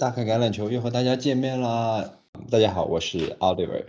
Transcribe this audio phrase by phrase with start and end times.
[0.00, 2.10] 大凯橄榄球又和大家见面啦！
[2.50, 3.84] 大家好，我是 Oliver。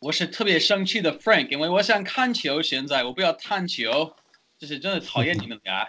[0.00, 4.12] 我是特别生气的 Frank，因为我想看球，现在我不要看球，
[4.58, 5.88] 就是真的讨厌你们俩。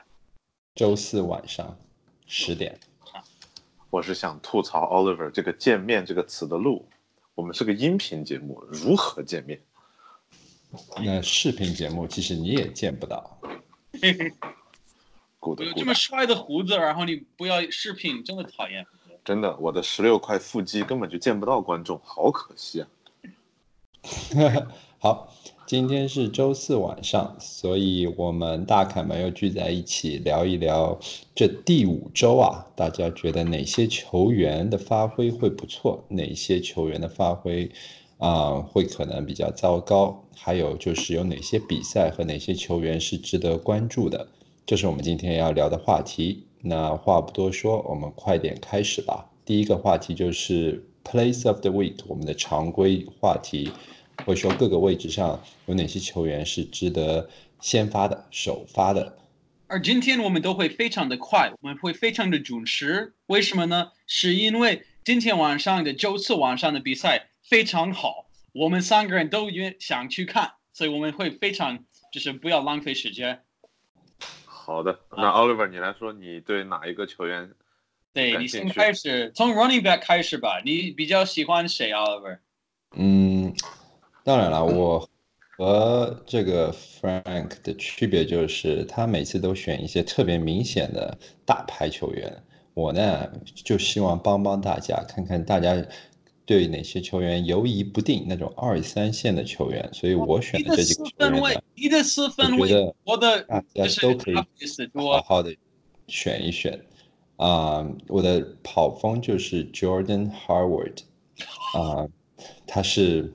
[0.73, 1.77] 周四晚上
[2.27, 2.79] 十点，
[3.89, 6.87] 我是想吐槽 Oliver 这个“见面”这个词的路。
[7.35, 9.59] 我们是个音频节目，如何见面？
[11.03, 13.37] 那视频节目其实你也见不到。
[15.43, 18.85] 有这么帅的胡子，然后你不要饰品，真的讨厌。
[19.25, 22.87] 真的，我的十六块腹肌根本就见不到观众，好可惜啊。
[24.97, 25.33] 好，
[25.65, 30.99] 今天是周四晚上，所以我们大凯们又聚在一起聊一聊
[31.35, 37.71] 这第五周啊，大家觉得哪些球员的发挥会不错，哪些球员的发挥
[38.19, 44.27] 啊会可能比较糟糕，还有就是有哪些比赛和哪些球员是值得关注的。
[44.65, 46.45] 这是我们今天要聊的话题。
[46.61, 49.29] 那话不多说，我们快点开始吧。
[49.43, 53.71] 第一个话题就是 Place of the Week，我们的常规话题，
[54.23, 57.27] 会说各个位置上有哪些球员是值得
[57.59, 59.17] 先发的、首发的。
[59.67, 63.13] 而今天我们都会非常的快，我们会非常的准时。
[63.25, 63.91] 为什么呢？
[64.05, 73.41] 是因为今天晚上的周四晚上的比赛非常好，我们三个人都约想去看，所以我们会非常就是不要浪费时间。
[74.71, 77.51] 好的，那 Oliver，你来说，你对哪一个球员？
[78.13, 80.61] 对你先开始，从 Running Back 开始吧。
[80.63, 82.39] 你比较喜欢谁，Oliver？
[82.95, 83.53] 嗯，
[84.23, 85.07] 当然了，我
[85.57, 95.75] 和这个 Frank 的区别就是，他每次都选一些特别明显的大牌球员，我呢就希望帮帮大家，看看大家。
[96.45, 101.39] 对哪些球员犹疑不定，那种二三线的球员，所以我选的这几个球员，
[102.59, 104.35] 我觉得我的大家都可以
[104.93, 105.55] 好好的
[106.07, 106.79] 选一选
[107.37, 107.87] 啊。
[108.07, 110.97] 我的跑锋就是 Jordan Howard
[111.73, 112.07] 啊，
[112.67, 113.33] 他是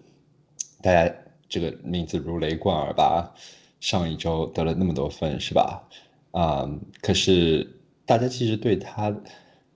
[0.83, 1.15] 大家
[1.49, 3.33] 这个名字如雷贯耳吧？
[3.81, 5.88] 上一周得了那么多分是吧？
[6.33, 6.69] 啊，
[7.00, 9.17] 可是大家其实对他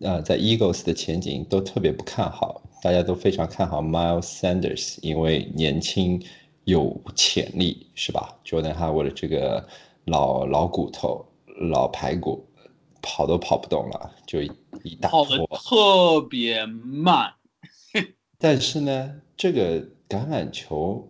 [0.00, 2.62] 呃在 Eagles 的前景都特别不看好。
[2.82, 6.22] 大家都非常看好 Miles Sanders，因为年轻
[6.64, 9.68] 有潜力，是吧？Jordan Howard 这个
[10.04, 11.26] 老老骨头、
[11.70, 12.46] 老排骨，
[13.02, 17.34] 跑都跑不动了，就一大跑的特别慢。
[18.38, 21.06] 但是呢，这个橄榄球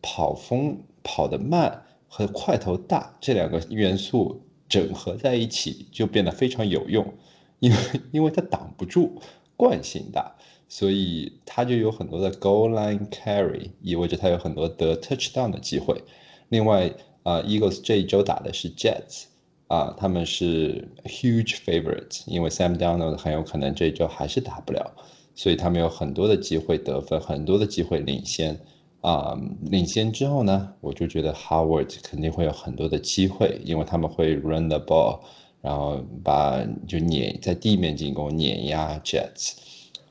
[0.00, 7.14] 跑风跑得慢和块头大这两个元素整合在一起，就变得非常有用，
[7.58, 7.76] 因为
[8.12, 9.20] 因为它挡不住，
[9.56, 10.36] 惯性大。
[10.68, 16.02] 所以他就有很多的 goal line carry，意味着他有很多得 touchdown 的机会。
[16.50, 16.90] 另外
[17.22, 19.24] 啊，Eagles 这一周打的是 Jets，
[19.66, 24.92] 啊，他们是 huge favorite，因为 Sam Darnold 很有可能这一周还是打不了，
[25.34, 28.58] 所以他们有很多的机会得分，很多的机会领先。
[29.00, 35.20] 啊，领先之后呢，我就觉得 Howard 肯定会有很多的机会，因为他们会 run the ball，
[35.62, 39.52] 然后把就碾在地面进攻碾压 Jets。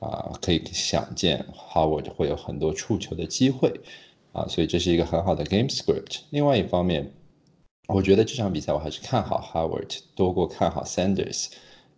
[0.00, 3.80] 啊，可以想见，Howard 会有很多触球的机会，
[4.32, 6.20] 啊，所以这是一个很好的 game script。
[6.30, 7.12] 另外一方面，
[7.88, 11.48] 我觉得这场比赛我还是看好 Howard 多过看好 Sanders，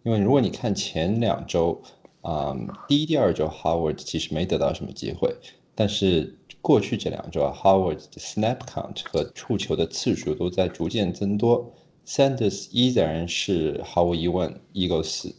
[0.02, 1.82] 因为如果你看前两周，
[2.22, 2.56] 啊，
[2.88, 5.36] 第一、第二周 Howard 其实没得到什么机会，
[5.74, 11.70] 但是过去这两周啊，Howard 的 snap count 和触球的次数都在逐渐增多
[12.06, 15.32] ，Sanders 依然是毫无疑问 Eagles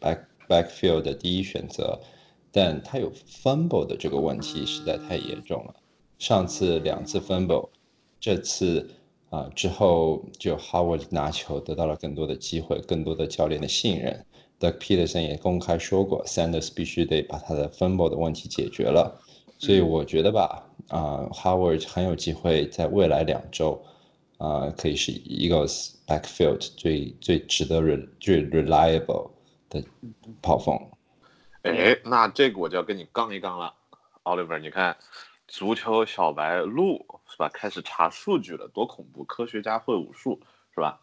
[0.00, 0.18] back。
[0.48, 2.00] Backfield 的第一选择，
[2.50, 5.74] 但他有 fumble 的这个问题实在太严重了。
[6.18, 7.68] 上次两次 fumble，
[8.20, 8.88] 这次
[9.30, 14.24] 啊之后就 Howard 拿球得到了更多的机会，更多的教练的信任。
[14.60, 19.20] Doug Peterson 也公开说过，Sanders 必须得把他的 fumble 的问题解决了。
[19.58, 23.82] 所以我觉得吧，啊 Howard 很有机会在未来两周
[24.38, 29.31] 啊可以是 Eagles backfield 最最值得 re 最 reliable。
[29.72, 29.88] 的
[30.42, 30.90] 跑锋，
[31.62, 33.74] 哎，那这个我就要跟你杠一杠了
[34.22, 34.98] ，Oliver，你看，
[35.48, 37.48] 足球小白鹿是吧？
[37.48, 39.24] 开始查数据了，多恐怖！
[39.24, 40.42] 科学家会武术
[40.74, 41.00] 是吧？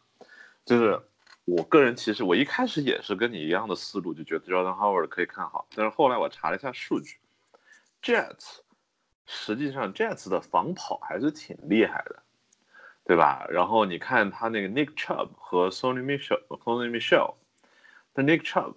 [0.65, 1.01] 就是
[1.45, 7.17] 我个人其实我一开始也是跟你一样的思路，就觉得 Jordan Howard 可以看好，但是后来我查了一下数据
[8.03, 8.59] ，Jets
[9.25, 12.21] 实际上 Jets 的防跑还是挺厉害的，
[13.03, 13.47] 对吧？
[13.49, 17.33] 然后你看他那个 Nick Chubb 和 Sony Michelle，Sony Michelle。
[18.15, 18.75] Nick Chubb,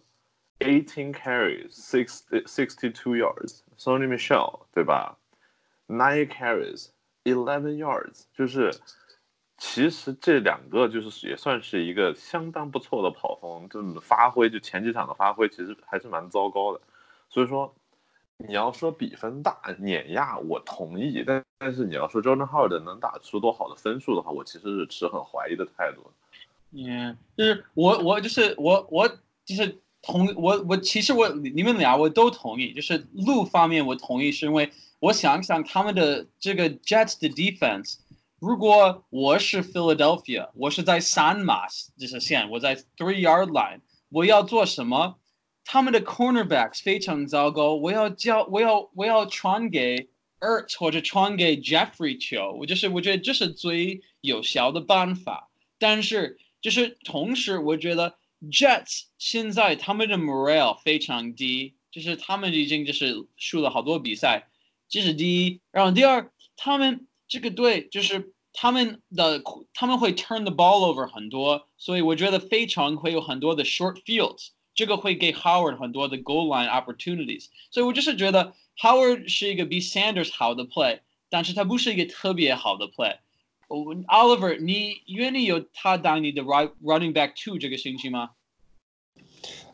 [0.61, 3.62] eighteen carries, six sixty-two yards.
[3.76, 5.19] Sony Michel，对吧
[5.88, 6.90] ？Nine carries,
[7.25, 8.73] eleven yards，就是
[9.58, 16.81] 其实这两个就是也算是一个相当不错的跑锋，这发挥就前几场的发挥其实还是蛮糟糕的。
[17.29, 17.75] 所以说，
[18.37, 21.25] 你要说比分大碾压，我同意。
[21.26, 26.12] 但但是你要说 Jordan Hard 能打出多好的分数的话，我其实是持很怀疑的态度。
[26.75, 29.07] 嗯，就是我我就是我我
[29.45, 37.97] 就是同我我其实我你们俩我都同意，就是路方面我同意，是因为我想想他们的这个 Jets 的 defense，
[38.39, 41.67] 如果我是 Philadelphia，我是在三码
[41.99, 45.17] 就是线，我在 three yard line，我要做什么？
[45.67, 50.09] 他们的 cornerbacks 非常糟糕，我要叫我要我要传给
[50.41, 56.39] ert 或者传给 Jeffrey 球，我就是我觉得这是最有效的办法，但是。
[56.62, 58.14] 就是同时，我觉得
[58.50, 64.49] Jets 现在他们的 morale 非常低，就是他们已经就是输了好多比赛，
[64.88, 65.61] 这是第一。
[65.70, 69.43] 然后第二，他们这个队就是他们的
[69.75, 77.49] 他们会 turn the ball over 很多，所以我觉得非常会有很多的 short fields，这个会给 Howard 很多的 goal line opportunities。
[77.70, 83.19] 所以我就是觉得 Howard 是一个比 Sanders 好的 play，但是他不是一个特别好的 play。
[83.72, 88.31] Oliver，你愿意有他当你的 running back two 这个星期吗？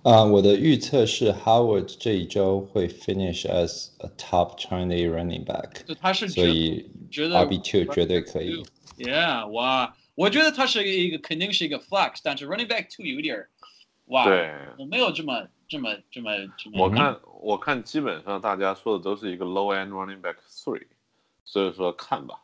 [0.01, 8.63] 啊，我的预测是 Howard 这一周会 finish as a top Chinese running back，他是所以觉得 RB two 绝对可以。
[8.97, 13.47] Yeah，哇，我觉得他是一个肯定是一个 flex，但是 running back two 有点，
[14.05, 16.83] 哇，对，我没有这么这么这么这么。
[16.83, 20.87] 我看我看基本上大家说的都是一个 low end running back three，
[21.45, 22.41] 所以说看吧。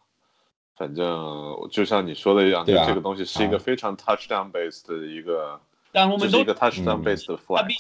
[0.77, 1.07] 反正
[1.71, 5.61] 就像你说的一样，对啊这个东西是一个非常 touchdown based 的一个，
[5.93, 7.75] 但我们都这是一个 touchdown 嗯 based 的他比。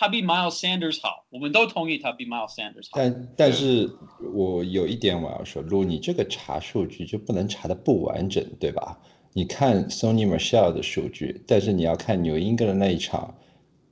[0.00, 2.92] 他比 Miles Sanders 好，我们都同意他比 Miles Sanders 好。
[2.94, 3.86] 但但是
[4.32, 8.98] 我有一点我要说，如果你这个查数据就不能查的不完整，对吧？
[9.34, 13.34] 你看 Sony Michelle 的数据，但是你要看纽英格的那一场，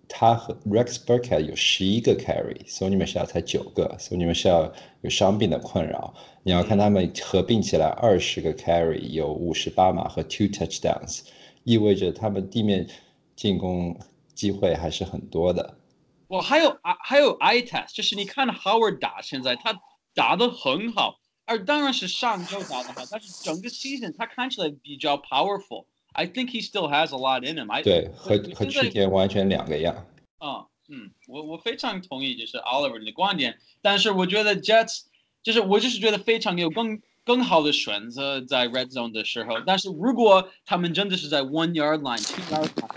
[0.09, 4.73] 他和 Rex Burkhead 有十一个 carry，Sony Michel 才九个，Sony Michel
[5.03, 6.15] 有伤病的困扰。
[6.43, 11.21] 你要看他们合并起来二十个 carry，有五十八码和 two touchdowns，
[11.65, 12.89] 意味着他们地面
[13.37, 13.99] 进攻
[14.35, 15.79] 机会还是很多的。
[16.27, 19.79] 我还有啊还有 eye test，就是你看 Howard 打，现在他
[20.15, 25.85] 打得很好，而当然是上周打得好，但是整个 season 他看起来比较 powerful。
[26.19, 27.71] I think he still has a lot in him.
[27.71, 29.95] I 对，和和现在去年完全两个样。
[30.39, 35.03] 啊，嗯，我我非常同意，就是 Oliver 你的观点，但是我觉得 Jets
[35.45, 42.89] 就是我就是觉得非常有更更好的选择在 Red Zone 的时候，但是如果他们真的是在 one yard line、two yard line，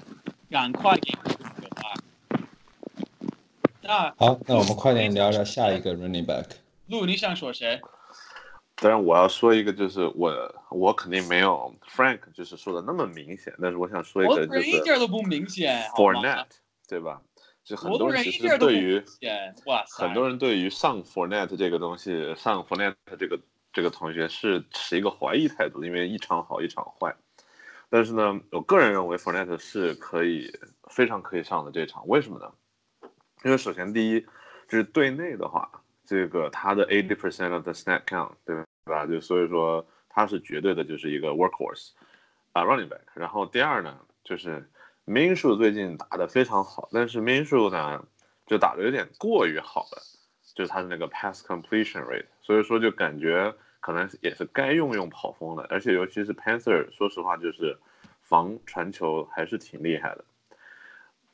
[0.49, 1.93] 赶快给啊！
[3.83, 6.45] 那好，那我们快点聊聊下一个 running back。
[6.87, 7.79] 路你想说谁？
[8.81, 10.33] 当然，我要说一个，就是我
[10.71, 16.47] 我肯定没有 Frank 就是说的那么明显，但是我想说一个，就是一点都不明显，Fournette，
[16.87, 17.21] 对吧？
[17.63, 18.95] 就很多人其实对于，
[19.67, 20.07] 哇塞！
[20.07, 23.39] 很多人对于上 Fournette 这个东西，上 Fournette 这个
[23.71, 27.15] 这个同学是持一个怀疑态度，因为一场好一场坏。
[27.91, 30.51] 但是呢，我个人认为 Fournette 是可以
[30.89, 32.51] 非常可以上的这场，为什么呢？
[33.43, 34.21] 因为首先第一
[34.67, 35.69] 就是队内的话，
[36.03, 38.65] 这个他的 eighty percent of the snap count，对吧？
[38.85, 41.91] 对吧就所以说他是绝对的就是一个 workhorse
[42.53, 43.01] 啊 running back。
[43.13, 44.69] 然后第二呢，就是
[45.05, 48.05] 民数最近打得非常好，但是民数呢
[48.45, 50.01] 就打得有点过于好了，
[50.55, 57.77] 就是他的那个 pass completion rate，所以说就感觉可能也是该用用跑锋的，而且尤其是 Panther，说实话就是
[58.21, 60.23] 防传球还是挺厉害的。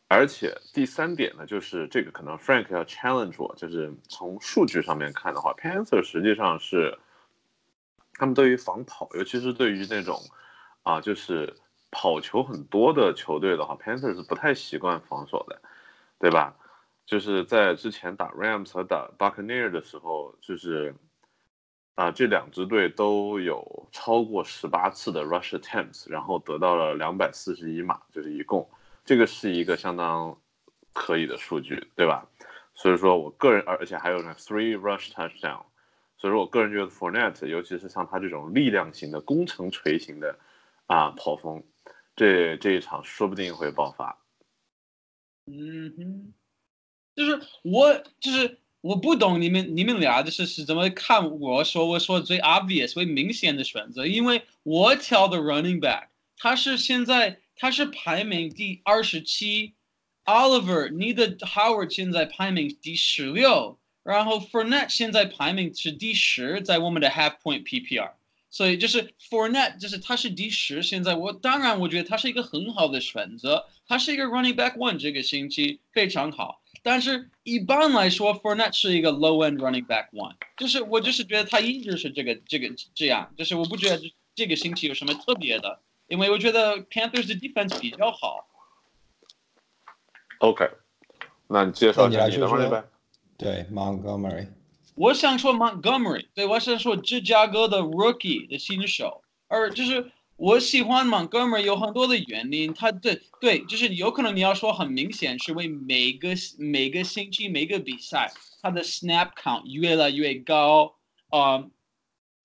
[0.10, 6.98] 而且第三点呢，就是这个可能 Frank 要 challenge 我，就是从数据上面看的话，Panther 实际上是
[8.17, 10.19] 他们对于防跑，尤其是对于那种
[10.83, 11.55] 啊，就是
[11.91, 15.62] 跑球很多的球队的话，Panther 是不太习惯防守的，
[16.19, 16.55] 对吧？
[17.05, 20.93] 就是在之前打 Rams 和打 Buccaneer 的时候，就是
[21.95, 28.69] 啊，这两支队都有超过十八次的 rush attempts，然后得到了两百四十一码，就是一共，
[29.05, 30.38] 这个是一个相当
[30.91, 32.27] 可以的数据，对吧？
[32.74, 35.63] 所以说我个人，而而且还有呢 three rush touchdown，
[36.17, 40.38] 所以说我个人觉得 f o r n e t 尤其是像他这种力量型的攻城锤型的
[40.88, 41.63] 啊跑锋，
[42.15, 44.17] 这这一场说不定会爆发。
[45.45, 46.33] 嗯哼，
[47.15, 59.75] 就是我就是我不懂你们你们俩就是是怎么看我说我说最 obvious 最明显的选择，因为我挑的 running back 他是现在他是排名第二十七
[60.25, 68.11] ，Oliver 你的 Howard 现在排名第十六，然后 Fournette 现在排名是第十，在我们的 half point PPR，
[68.49, 76.61] 所以就是 Fournette，就是他是第十，现在我当然我觉得他是一个很好的选择，他是一个 running back one，这个星期非常好。
[76.83, 84.01] 但是一般来说，Fournette 是一个 low end running back one，就是我就是觉得他一直是这个这个这样，就是我不觉得
[84.33, 88.47] 这个星期有什么特别的，因为我觉得 Panthers 的 defense 比较好。
[90.37, 90.69] OK，
[91.47, 92.85] 那你介绍那你来一下你的 running back。
[93.38, 94.48] 对 Montgomery，
[94.96, 110.96] 我想说 Montgomery，对我想说芝加哥的 rookie 的新手，而就是我喜欢 Montgomery 有很多的原因，他对对，就是有可能你要说很明显是为每个每个星期每个比赛他的 snap count 越来越高
[111.29, 111.65] 啊、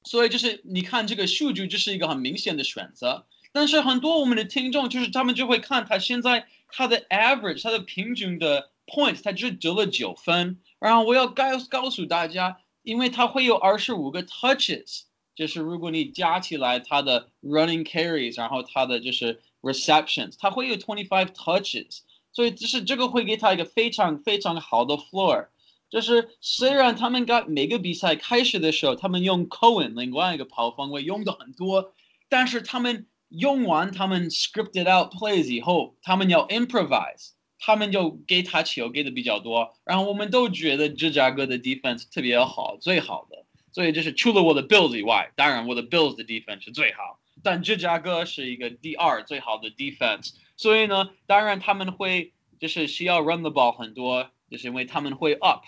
[0.03, 3.25] 所以就是你看这个数据，这是一个很明显的选择。
[3.53, 10.59] 但是很多我们的听众就是他们就会看他现在他的 average，他的平均的 points，他只得了九分。
[10.83, 15.03] 然后我要告告诉大家，因为他会有二十五个 touches，
[15.37, 22.01] 就是如果你加起来他的 running carries，然后他的就是 receptions，他会有 twenty five touches，
[22.33, 25.47] 所以就是这个会给他一个非常非常好的 floor。
[25.89, 31.93] 就是虽然他们刚每个比赛开始的时候，他们用 Cohen 另外一个跑方位用的很多，
[32.29, 37.33] 但是他们用完他们 scripted out plays 以后，他们要 improvise，
[37.65, 55.63] 他们就给他球给的比较多，然后我们都觉得芝加哥的 defense 特别好，最好的，所以就是除了我的 Bills 以外，当然我的 Bills 的 defense 是最好，但芝加哥是一个第二最好的 defense，所以呢，当然他们会就是需要 run the ball 很多，就是因为他们会 up，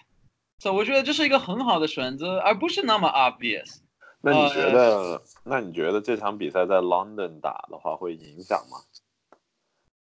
[0.59, 3.77] 所以我觉得这是一个很好的选择，而不是那么 obvious。
[4.21, 8.79] 那你觉呃得，那你觉得这场比赛在 London 打的话会影响吗？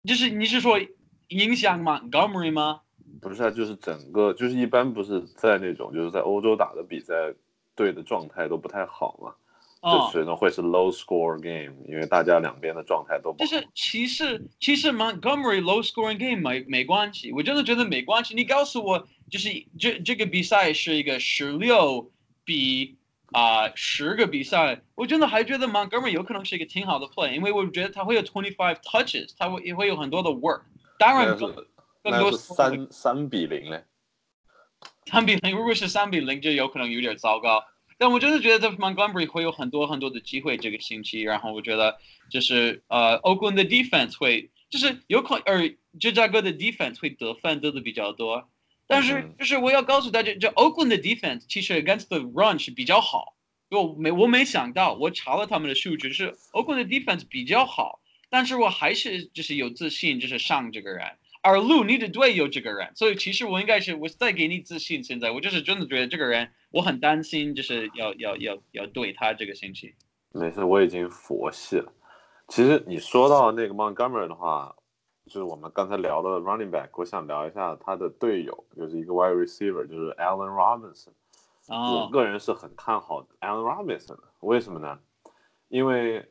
[0.05, 0.81] 就是你是说
[1.35, 2.81] 影响 Montgomery 吗？
[3.21, 7.15] 不是啊，就是整个，就是一般不是在那种就是在欧洲打的比赛，
[7.75, 9.35] 队的状态都不太好嘛，
[9.81, 13.45] 哦就，是呢会是 low score game，因为大家两边的状态都不好。
[13.45, 18.35] 就是其实其实 Montgomery low scoring game 没没关系，我真的觉得没关系。
[18.35, 19.49] 你告诉我，就是
[19.79, 22.11] 这这个比赛是一个十六
[22.45, 22.97] 比
[23.33, 30.63] 啊十、个比赛，我真的还觉得 Montgomery 有可能是一个挺好的 play，因为我觉得他会有 twenty five touches，他会也会有很多的 work。
[31.05, 31.37] 当然
[32.03, 33.85] 更多三三比零嘞，
[35.05, 37.63] 三比零，如果是三比零，就有可能有点糟糕。
[37.99, 41.99] 但我真的觉得 Montgomery 会有很多很多的机会这个星期，然后我觉得
[42.31, 48.49] 就是呃，Oakland 的 defense 会就是有可呃芝加哥的 defense 会得分得的比较多，
[48.87, 53.37] 但是嗯就是我要告诉大家，这 Oakland 的 defense 其实 against the run 是比较好，
[53.71, 58.01] 我没我没想到，我查了他们的数据，是 Oakland 的 defense 比较好，
[58.31, 61.07] 但是我还是就是有自信，就是上这个人。
[61.43, 65.05] 而路你的队有这个人，所以其实我应该是我在给你自信。
[65.05, 69.95] 现在我就是真的觉得这个人，我很担心，就是要要要要对他这个星期。
[70.33, 71.93] 没事，我已经佛系了。
[72.49, 74.75] 其实你说到那个 Montgomery 的话，
[75.27, 81.13] 就是我们刚才聊的 running back，我想聊一下他的队友，就是一个 wide receiver，就是 Allen Robinson。
[81.69, 84.99] 我哦，个人是很看好 Allen Robinson 的，为什么呢？
[85.69, 86.27] 因为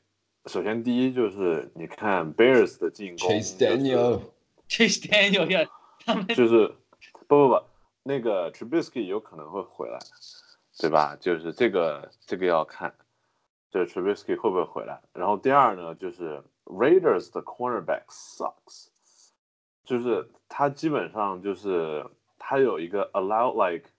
[0.45, 5.69] 首先第一就是你看 Bears 的进攻，Chase Daniel，Chase Daniel 要
[6.05, 6.75] 他们就是
[7.27, 7.63] 不不不，
[8.03, 9.99] 那个 Trubisky 有可能会回来，
[10.77, 11.15] 对吧？
[11.19, 12.93] 就是这个这个要看，
[13.71, 15.01] 就是 Trubisky 会不会回来。
[15.13, 18.87] 然后第二呢，就是 Raiders 的 cornerback sucks，
[19.85, 22.05] 就是他基本上就是
[22.37, 23.89] 他有一个 allow like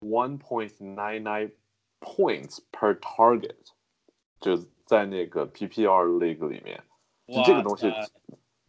[0.00, 1.50] one point nine nine
[2.00, 3.56] points per target，
[4.40, 6.82] 就在那个 PPR league 里面。
[7.32, 7.86] 就这个东西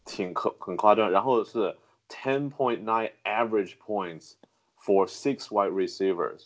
[0.06, 1.76] 挺可很夸张，然后是
[2.08, 4.34] ten point nine average points
[4.80, 6.46] for six wide receivers，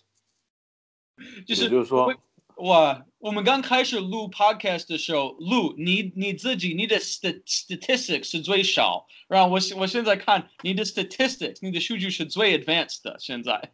[1.46, 2.08] 就是就是说
[2.56, 13.74] 我哇，我们刚开始录 podcast 的时候，录你你自己你的 st statistics 是最少，然后我我现在看你的 statistics，你的数据是最 advanced 的，现在。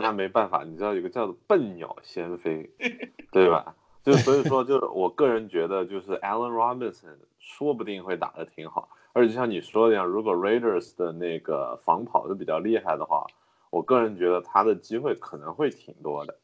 [0.00, 2.70] 那没办法，你知道有个叫做笨鸟先飞，
[3.30, 3.76] 对吧？
[4.04, 13.26] 就所以说，就是我个人觉得，就是 Allen Robinson 说不定会打得挺好，而且像你说的一样，如果 Raiders 的那个防跑的比较厉害的话，
[13.70, 16.36] 我个人觉得他的机会可能会挺多的。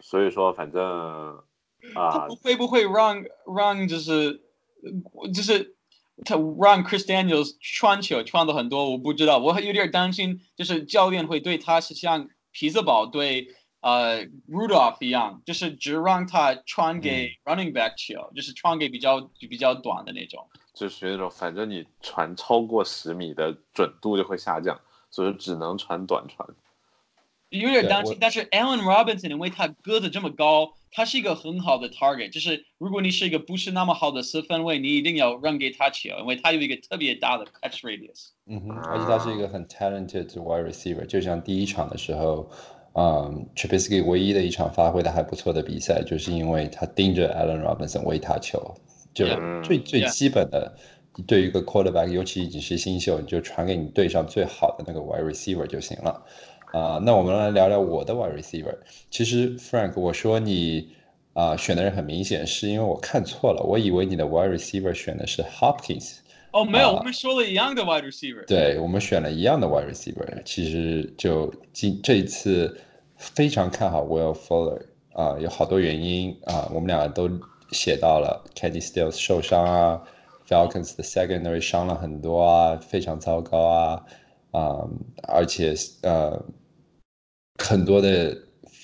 [0.00, 1.40] 所以说，反正
[1.94, 3.22] 啊、他会不会让
[3.56, 4.42] 让就是
[4.82, 5.76] 呃就是
[6.24, 8.90] 他让 Chris Daniels 传球传的很多？
[8.90, 20.48] 我不知道，我有点担心，就是教练会对他是像匹兹堡对呃 Rudolph 一样，就是只让他传给 running back 球，就是传给比较比较短的那种。
[20.74, 24.80] 就是那种反正你传超过十米的准度就会下降，
[25.10, 26.48] 所以只能传短传。
[27.50, 28.18] 有点担心。
[28.20, 32.30] 但是 Allen Robinson 因为他个子这么高，他是一个很好的 target。
[32.30, 38.28] 就是如果你是一个不是那么好的四分卫，你一定要让给他球，因为他有一个特别大的 catch radius。
[38.46, 42.50] 嗯哼，而且他是一个很 talented wide receiver，就像第一场的时候，
[42.98, 48.74] 嗯 t r i b i s k y 唯一的一场发挥的还不错的比赛，就是因为他盯着 Allen Robinson 喂他球，
[49.14, 49.24] 就.
[49.62, 50.74] 最最基本的，
[51.26, 56.24] 对于一个 quarterback，尤其你是新秀，你就传给你队上最好的那个 wide receiver 就行了。
[56.72, 58.74] 啊、那我们来聊聊我的 wide receiver。
[59.10, 60.88] 其实 Frank，我说你
[61.34, 66.16] 啊、选的人很明显，是因为我看错了，我以为你的 wide receiver 选的是 Hopkins。
[66.50, 68.44] 哦，没有，啊我们说了一样的 wide receiver。
[68.46, 72.76] 对，我们选了一样的 wide receiver，其实就今这一次
[73.18, 74.80] 非常看好 Will Fuller
[75.12, 77.28] 啊、有好多原因啊、我们俩都
[77.72, 80.00] 写到了 Kenny Stills 受伤啊
[80.46, 84.04] ，Falcons 的 secondary 伤了很多啊，非常糟糕啊，
[84.52, 84.88] 啊、
[85.24, 86.40] 而且呃
[87.58, 88.36] 很多的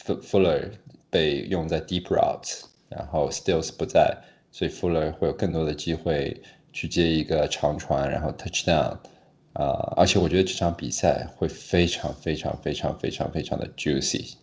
[0.05, 0.73] Fuller
[1.09, 4.19] 被用在 deep routes，然后 Stills 不在，
[4.51, 8.99] 所以 Fuller 会有更多的机会去接一个长传，然后 touchdown。
[9.55, 14.35] 啊、而且我觉得这场比赛会非常非常非常非常非常的 juicy，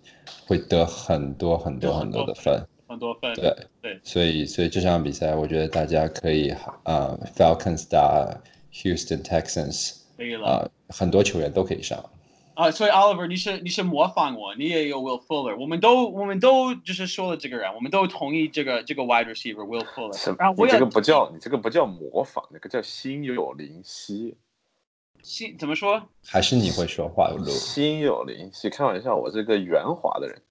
[0.48, 2.66] 会得很多很多很多的分。
[2.88, 3.34] 很多分。
[3.36, 6.50] 对对所以所以这场比赛，我觉得大家可以
[6.84, 8.42] 啊、Falcons 打
[8.74, 10.48] Houston Texans 可以了。
[10.48, 12.02] 啊、很多球员都可以上。
[12.54, 20.30] 啊，所以 Oliver，你是你是模仿我，你也有 Will Fuller，我们都我们都就是说了这个人，我们都同意这个这个 wide receiver Will Fuller。
[20.30, 24.36] 么然后我你这个不叫你这个不叫模仿，那个叫心有灵犀。
[25.24, 26.02] 心怎么说？
[26.26, 27.46] 还是你会说话，路？
[27.46, 30.42] 心有灵犀，开玩笑，我是个圆滑的人。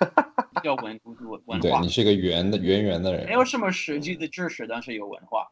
[0.62, 3.32] 要文文文对化你，是个圆的圆圆的人没。
[3.32, 5.48] 有什么实际的知识，但是有文化。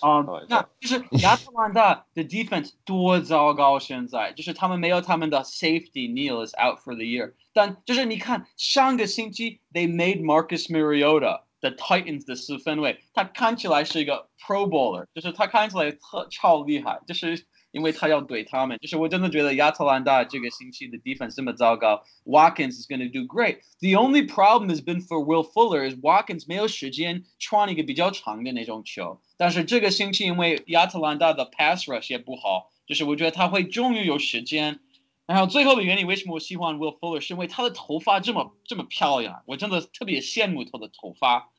[0.00, 11.42] 啊、那笑，就是亚特兰大 的 defense 多糟糕，现在就是他们没有他们的 safety Neil is out for the year，但就是你看上个星期 they made Marcus Mariota
[11.60, 23.58] the Titans 的四分卫，他看起来是一个 Pro Bowler，就是他看起来特超厉害，就是因为他要怼他们，就是我真的觉得亚特兰大这个星期的 defense 这么糟糕，Watkins is going to do great。
[23.80, 34.80] The only problem has been for Will Fuller is Watkins 没有时间传一个比较长的那种球，但是这个星期因为亚特兰大的 pass rush 也不好，就是我觉得他会终于有时间。
[35.26, 41.50] 然后最后的原因，为什么我喜欢 Will Fuller，是因为他的头发这么这么漂亮，我真的特别羡慕他的头发。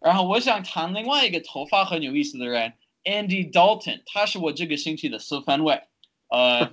[0.00, 2.72] 然后我想谈另外一个头发很有意思的人
[3.04, 5.82] ，Andy Dalton，他是我这个星期的四分位。
[6.28, 6.72] 呃，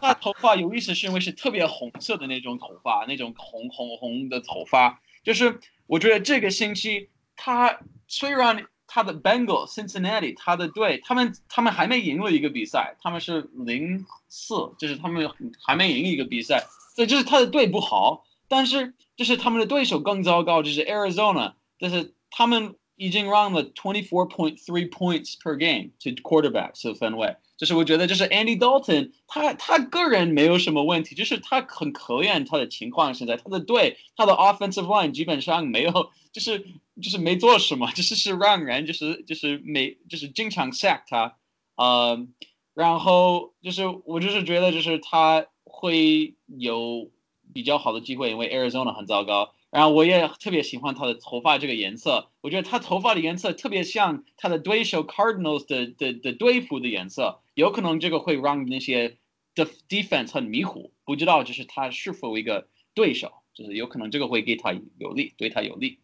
[0.00, 5.02] 他头发有意思，是因为是特别红色的那种头发，那种红红红的头发。
[5.24, 27.36] 就是我觉得这个星期他虽然他的 Bengal Cincinnati 他的队，他们他们还没赢了一个比赛，他们是零四，就是他们还没赢一个比赛，所以就是他的队不好，但是就是他们的对手更糟糕，就是 Arizona，就是他们已经让了 twenty four point three points per game to quarterbacks 的分位。
[27.56, 33.14] 就是我觉得，就是 Andy Dalton，他他个人没有什么问题，就是他很可怜他的情况。
[33.14, 36.64] 现在他的队，他的 offensive line 基本上没有，就是
[37.00, 41.36] 就是没做什么，就是是让人就是就是没就是经常 sack 他，
[41.76, 42.26] 呃，
[42.74, 47.10] 然后就是我就是觉得就是他会有
[47.52, 49.52] 比较好的机会，因为 Arizona 很糟糕。
[49.72, 59.16] 然后我也特别喜欢他的头发这个颜色，我觉得他头发的颜色特别像他的对手 Cardinals 的的的队服的颜色，有可能这个会让那些
[59.54, 66.00] 的 defense 很迷糊，不知道就是他是否一个对手，就是有可能这个会给他有利，对他有利。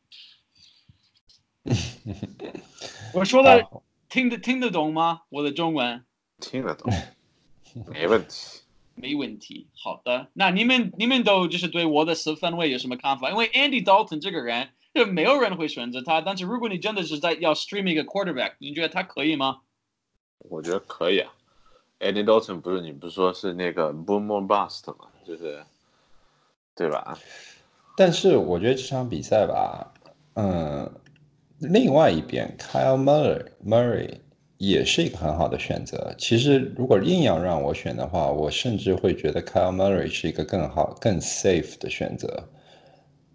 [3.12, 3.68] 我说的
[4.08, 5.24] 听得听得懂吗？
[5.28, 6.06] 我的中文
[6.40, 6.90] 听得懂，
[7.92, 8.62] 没问题。
[9.00, 9.68] 没问题。
[9.74, 13.30] 好的，那你们你们都就是对我的四分位有什么看法？
[13.30, 16.20] 因为 Andy Dalton 这个人，就没有人会选择他。
[16.20, 19.60] 但是如果你真的是在要 stream 一个 quarterback，你觉得他可以吗？
[20.38, 21.32] 我觉得可以啊。
[22.00, 25.08] Andy Dalton 不是你不是说是那个 boom or bust 吗？
[25.26, 25.64] 就是，
[26.76, 27.18] 对吧？
[27.96, 29.92] 但是我觉得这场比赛吧，
[30.34, 30.88] 嗯，
[31.58, 34.20] 另外一边 Kyle Murray Murray
[34.58, 36.14] 也是一个很好的选择。
[36.18, 42.48] 其实如果硬要让我选的话，我甚至会觉得 Kyle Murray 是一个更好、更 safe 的选择。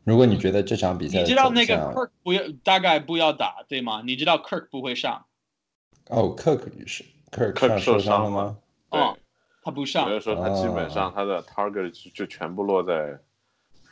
[0.03, 4.03] 如果你觉得这场比赛你知道那个 Kirk 不要大概不要打对吗？
[4.05, 5.25] 你知道 Kirk 不会上，
[6.09, 8.57] 哦，Kirk 是 Kirk 受受伤了伤了吗？
[8.89, 9.17] 对，哦
[9.63, 10.19] 他不上所以。
[10.19, 13.17] 说他基本上他的 target 就就全部落在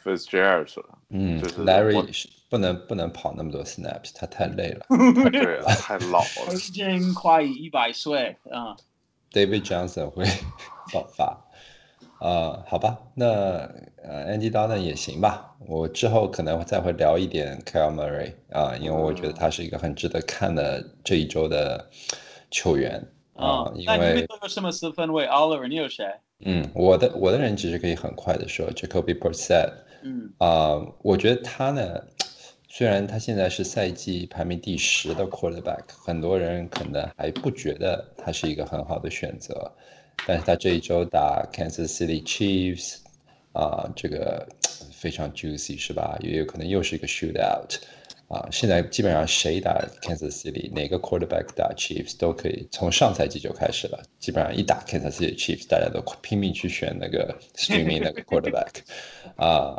[0.03, 0.97] Fitzgerald 手上。
[1.09, 4.85] 嗯就是，Larry 是不能不能跑那么多 snaps，他太累了。
[5.31, 6.57] 对了，太老了他已。
[6.57, 8.75] 经快一百岁啊、
[9.31, 10.25] David Johnson 会
[10.93, 11.45] 爆发。
[12.19, 13.25] 呃，好吧，那
[14.03, 15.55] 呃，Andy Dalton 也行吧。
[15.59, 21.89] 我之后可能再会聊一点 Kyle Murray 啊、因为我觉得他是一个很值得看的这一周的
[22.51, 26.05] 球员啊、啊，因那你们为都有什么四分位？Oliver，你有谁？
[26.41, 29.71] 嗯，我的我的人其实可以很快的说 Jacoby Brissett
[30.03, 32.01] 嗯啊、我觉得他呢，
[32.67, 39.71] 虽然他现在是赛季排名第十的 quarterback，很多人可能还不觉得他是一个很好的选择，
[40.25, 42.97] 但是他这一周打 Kansas City Chiefs
[43.53, 44.47] 啊、这个
[44.93, 46.17] 非常 juicy 是吧？
[46.21, 47.75] 也有可能又是一个 shootout
[48.31, 58.69] 啊、现在基本上谁打 Kansas City，哪个 quarterback 打 Chiefs 都可以，从上赛季就开始了，基本上一打 Kansas City Chiefs，大家都拼命去选那个 streaming 那个 quarterback
[59.35, 59.75] 啊、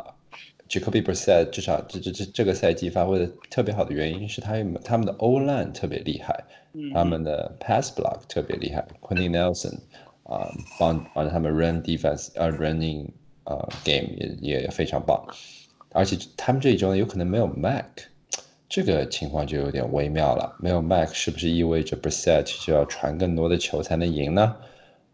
[0.69, 9.79] Jacoby Brissett 至少这这这这个赛季发挥的特别好的原因是他们他们的 O line 特别厉害，嗯他们的 pass block 特别厉害，Quentin Nelson
[10.23, 10.47] 啊、
[10.79, 13.07] 帮帮他们 run defense 呃 running
[13.45, 14.07] 呃 game
[14.41, 15.25] 也也非常棒，
[15.91, 17.85] 而且他们这一周呢有可能没有 Mac，
[18.73, 20.57] 这个情况就有点微妙了。
[20.59, 24.55] 没有 Mac 是不是意味着 Brissett 就要传更多的球才能赢呢？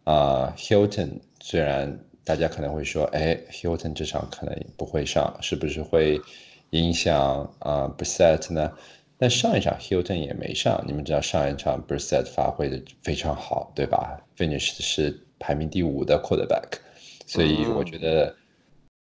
[0.05, 6.21] 啊、h i l t o n 虽然大家可能会说，哎，Hilton 这场可能不会上，是不是会
[6.69, 8.71] 影响啊、Brissett 呢？
[9.17, 16.77] 但上一场 Hilton 也没上，你们知道上一场 Brissett 发挥的非常好，对吧？Finish 是排名第五的 quarterback，
[17.25, 18.33] 所以我觉得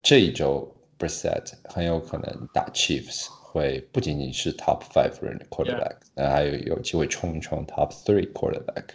[0.02, 8.90] 这一周 Brissett 很有可能打 Chiefs 会不仅仅是 top five 人的 quarterback，那还有有机会冲一冲 top three quarterback。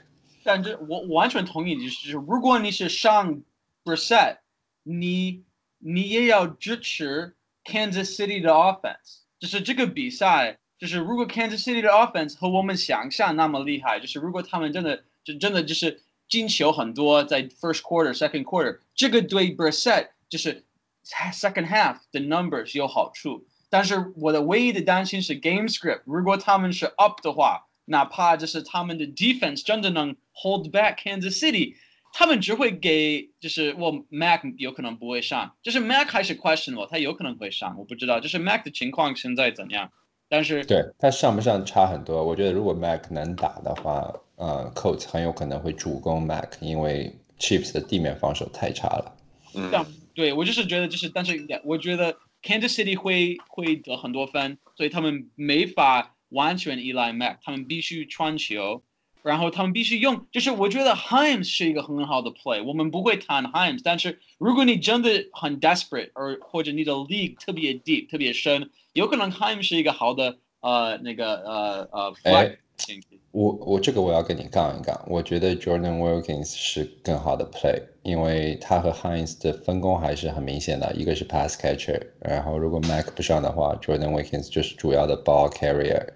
[0.45, 3.43] 但这我我完全同意，就是如果你是上
[3.83, 4.39] Brissett，
[4.85, 5.43] 你
[5.79, 20.63] 你也要支持 Kansas City 的 offense，就是这个比赛，就是如果 Kansas City 的 offense 和我们想象那么厉害，就是如果他们真的就真的就是进球很多，在 first quarter、second quarter，这个对 Brissett 就是
[21.05, 23.45] second half 的 numbers 有好处。
[23.71, 31.75] 但是我的唯一的担心是 game script，如果他们是 up 的话，哪怕就是他们的 defense 真的能 hold back Kansas City，
[32.13, 39.91] 他们只会给就是我 Mac 有可能不会上，就是 Mac 还是 questionable，他有可能会上，我不知道，就是 Mac 的情况现在怎样。
[40.29, 42.25] 但是对他上不上差很多。
[42.25, 49.17] 我觉得如果 Mac 能打的话，呃，Coach 很有可能会主攻 Mac，因为 Chiefs 的地面防守太差了。
[49.55, 49.71] 嗯
[50.15, 58.83] 对我就是觉得就是，但是我觉得 Kansas City 会会得很多分，所以他们没法完全依赖 Mac，他们必须传球，
[59.23, 73.14] 然后他们必须用，就是我觉得 Himes 是一个很好的 play，我们不会谈 Himes，但是如果你真的很 desperate，而或者你的 league 特别 deep 特别深，有可能 Himes 是一个好的呃那个呃呃 flag 哎。
[73.35, 86.07] 我我这个我要跟你杠一杠，我觉得 Jordan Wilkins 是更好的 play，因为他和 Hines 的分工还是很明显的，一个是 pass catcher，然后如果 Mac 不上的话，Jordan Wilkins 就是主要的 ball carrier，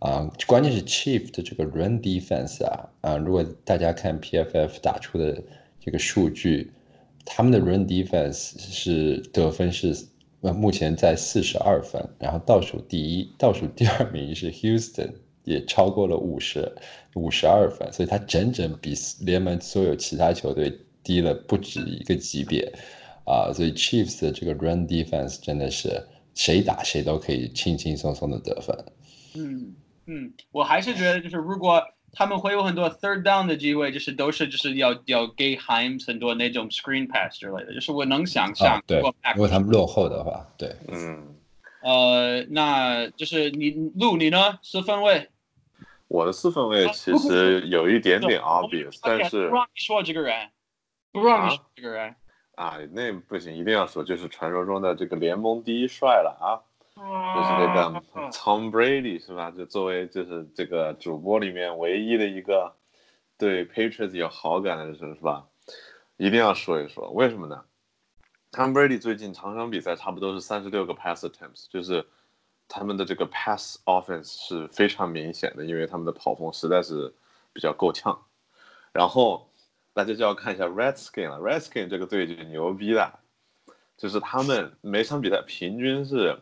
[0.00, 5.42] 啊、关键是 Chief 的这个 run defense 啊，啊、如果大家看 PFF 打出的
[5.80, 6.70] 这个数据，
[7.24, 9.96] 他们的 run defense 是得分是
[10.42, 15.12] 目前在四十二分，然后倒数第一、倒数第二名是 Houston，
[15.46, 16.70] 也超过了五十
[17.14, 22.70] 五十二分，所以他整整比联盟所有其他球队低了不止一个级别
[23.24, 28.76] 啊，所以 Chiefs 的这个 run defense 真的是谁打谁都可以轻轻松松的得分。
[29.34, 29.74] 嗯
[30.06, 31.82] 嗯，我还是觉得就是如果
[32.12, 39.02] 他们会有很多 third down 的机会，就是都是就是要要给 Himes 很多那种 screen pass 之类的，就是我能想象啊，，对如
[39.36, 40.74] 果，他们落后的话，对。
[40.88, 41.34] 嗯，
[41.82, 44.58] 呃，那就是你路你呢？
[44.62, 45.28] 四分位
[46.08, 50.50] 我的四分位其实有一点点 obvious，但是不让你说这个人，
[51.12, 52.14] 不让你说这个人。
[52.54, 56.62] 啊，那不行，一定要说，就是传说中的这个联盟第一帅了啊，
[56.96, 59.50] 就是这个 Tom Brady 是吧？
[59.50, 62.74] 就作为就是这个主播里面唯一的一个
[63.36, 65.46] 对 Patriots 有好感的人是吧？
[66.16, 67.64] 一定要说一说，为什么呢
[68.52, 72.06] ？Tom Brady 最近场场比赛差不多是三十六个 pass attempts，就是
[72.68, 77.14] 他们的这个 pass offense 是非常明显的，因为他们的跑锋实在是
[77.52, 78.26] 比较够呛。
[78.92, 79.50] 然后
[79.92, 83.20] 大家就要看一下 Redskin 了，Redskin 这个队就牛逼了，
[83.96, 86.38] 就是他们每场比赛平均是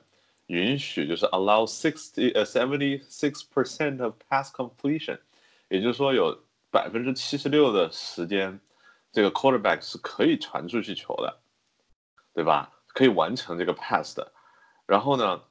[0.47, 5.19] 允许就是 allow sixty 呃 seventy six percent of pass completion，
[5.69, 6.39] 也就是说有
[6.71, 8.61] 百分之七十六的时间，
[9.13, 11.39] 这个 quarterback 是可以传出去球的，
[12.35, 12.73] 对吧？
[12.89, 14.33] 可以完成这个 pass 的。
[14.87, 15.43] 然后呢，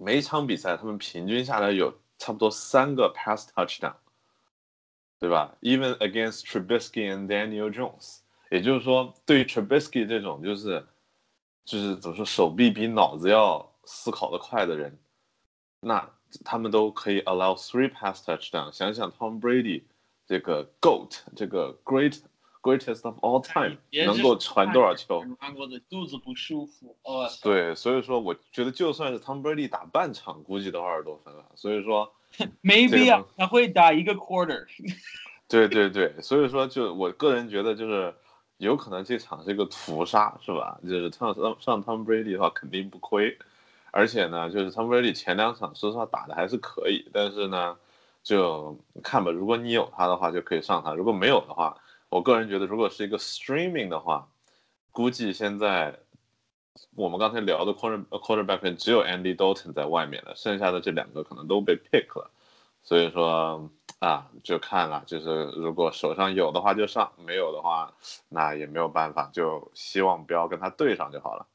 [0.00, 3.94] 每一场比赛他们平均下来有差不多三个 pass touchdown，
[5.18, 8.18] 对吧？Even against Trubisky and Daniel Jones，
[8.50, 10.86] 也就是说，对于 Trubisky 这种就是
[11.64, 14.98] 就是怎么说手臂比脑子要思考的快的人，
[15.80, 16.10] 那
[16.44, 18.72] 他们都可以 allow three pass touchdown。
[18.72, 19.84] 想想 Tom Brady
[20.26, 22.20] 这个 goat 这个 great
[22.64, 25.22] greatest of all time 能够传多少球？
[25.90, 26.96] 肚子不舒服。
[27.02, 31.44] 哦，对，所以说我觉得就算是 Tom Brady 打半场，估计都二十多分了。
[31.54, 32.10] 所以说
[32.62, 34.64] 没必要，他会打一个 quarter。
[35.46, 38.14] 对对对，所以说就我个人觉得就是
[38.56, 40.80] 有可能这场是一个屠杀，是吧？
[40.82, 43.36] 就是上上上 Tom Brady 的话肯定不亏，
[43.90, 47.76] 而且呢，就是 Tom Brady 前两场说实话打的还是可以，但是呢，
[48.22, 49.30] 就看吧。
[49.30, 51.76] 如果你有他的话，就可以上他；如果没有的话，
[52.14, 54.28] 我个人觉得，如果是一个 streaming 的话，
[54.92, 55.98] 估计现在
[56.94, 62.30] 我们刚才聊的 quarter quarterback 只有 Andy Dalton 在外面了，剩下的这两个可能都被 pick 了，
[62.84, 63.68] 所以说。
[64.00, 67.94] 啊，就看了，就是如果手上有的话就上，没有的话
[68.28, 71.46] 那也没有办法，就希望不要跟他对上就好了。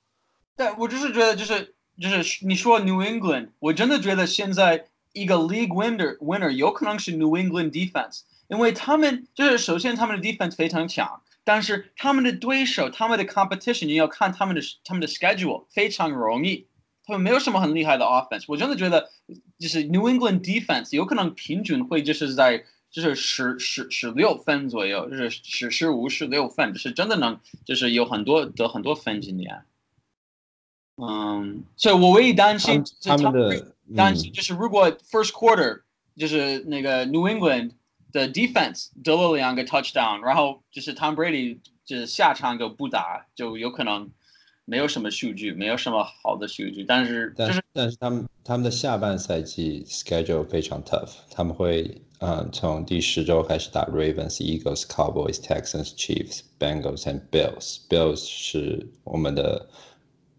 [0.56, 15.66] 对，我就是觉得，就是就是你说 New England，我真的觉得现在一个 League winner winner 有可能是 New England defense，因为他们就是首先他们的 defense 非常强，但是他们的对手他们的 competition 你要看他们的他们的 schedule
[15.70, 16.68] 非常容易。
[17.06, 19.10] 他们没有什么很厉害的 offense，我真的觉得
[19.58, 29.64] 就是 New England defense 有可能平均会就是在就是十十十六分左右，就是十十五十六分，就是真的能就是有很多得很多分今年。
[30.98, 35.82] 嗯，所以我唯一担心他们的担心就是如果 first quarter
[36.16, 37.72] 就是那个 New England
[38.12, 44.10] 的 defense 得了两个 touchdown，然后就是 Tom Brady 就是下场就不打，就有可能。
[44.66, 57.80] 没有什么数据，没有什么好的数据，但是就是但是他们他们的下半赛季 schedule 非常 tough，他们会嗯从第十周开始打 Ravens、Eagles、Cowboys、Texans、Chiefs、Bengals and Bills。
[57.90, 59.68] Bills 是我们的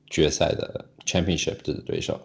[0.09, 2.20] 决赛的 championship 的对手，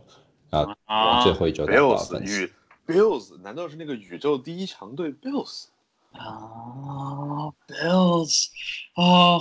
[0.52, 2.54] 然后最后一周打 Bills 与
[2.88, 5.68] Bills 难道是那个宇宙第一强队 Bills
[6.12, 8.48] 啊 Bills
[8.94, 9.40] 啊。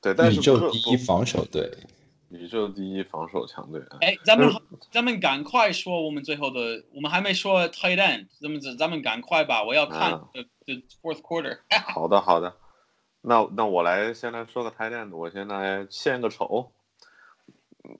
[0.00, 1.70] 对，宇宙第一防守队，
[2.28, 3.82] 宇宙第一防守强队。
[4.00, 4.54] 哎，咱们
[4.92, 11.58] 咱们赶快说我们最后的，我们还没说 tight end，咱们咱们赶快吧，我要看 the fourth quarter。
[11.92, 12.54] 好的好的，
[13.22, 16.70] 那那我来先来说个 tight end，我先来献个丑，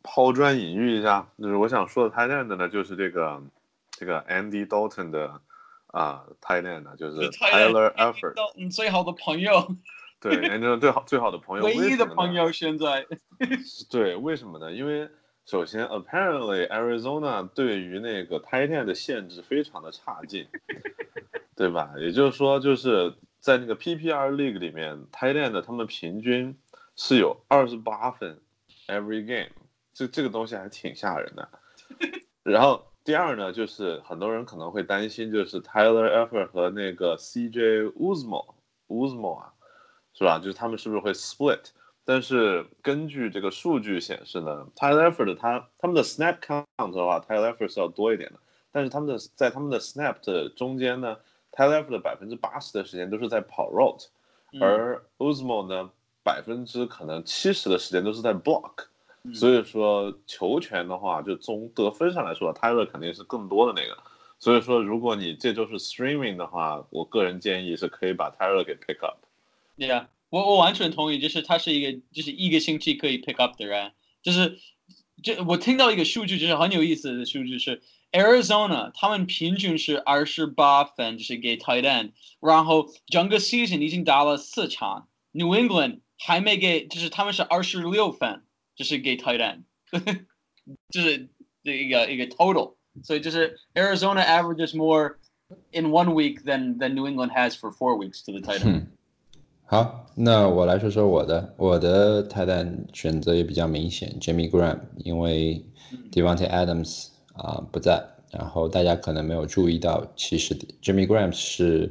[0.05, 3.43] 抛砖引玉一下，就是我想说的 tight end 呢，就是这个
[3.97, 5.41] 这个 Andy Dalton 的
[5.87, 9.77] 啊 tight end，就是 Tyler Effort，最好的朋友。
[10.21, 13.07] 对，研究最好最好的朋友，唯一的朋友现在。
[13.91, 14.73] 对，为什么呢？
[14.73, 15.09] 因为
[15.45, 20.49] 首先，apparently Arizona 对于那个 tight end 的限制非常的差劲，
[21.55, 21.95] 对吧？
[21.99, 26.59] 也就是说，就是在那个 PPR League 里面，tight end 他们平均
[26.97, 28.41] 是有二十八分
[28.89, 29.51] every game，
[29.93, 31.49] 这这个东西还挺吓人的。
[32.43, 39.53] 然后第二呢，就是很多人可能会担心，就是 Tyler Effort 和那个 CJ Uzmo，Uzmo 啊。
[40.19, 40.39] 是吧？
[40.39, 41.61] 就是他们是不是会 split？
[42.03, 48.39] 但是根据这个数据显示呢，Tyler Effort 他他们的 snap count 的话，Tyler Effort 是要多一点的。
[48.73, 51.19] 但是他们的在他们的 snap 的中间呢
[51.53, 54.07] ，Tyler Effort 的百分之八十的时间都是在跑 route，
[54.59, 55.91] 而 Uzmo 呢，
[56.25, 58.87] 百分之可能七十的时间都是在 block。
[59.35, 63.97] 所以说球权的话，就从得分上来说，Tyler 肯定是更多的那个。
[64.39, 69.19] 所以说，如果你这周是 streaming 的话，我个人建议是可以把 Tyler 给 pick up。
[69.77, 74.59] Yeah，我我完全同意，就是他是一个就是一个星期可以 pick up 的人，就是
[75.23, 88.43] 这我听到一个数据，就是很有意思的数据是 Arizona 他们平均是二十八分，就是给 tight end，然后整个 season 已经打了四场，New England 还没给，就是他们是二十六分，
[88.76, 89.64] 就是给 tight end，
[90.90, 91.30] 就是
[91.64, 95.16] 这一个一个 total， 所以就是 Arizona averages more
[95.72, 98.88] in one week than than New England has for four weeks to the tight end。
[99.66, 105.64] 好，那我来说说我的，我的泰坦选择也比较明显，Jimmy Graham，因为
[106.12, 111.90] Devonte Adams 啊不在，然后大家可能没有注意到，其实 Jimmy Graham 是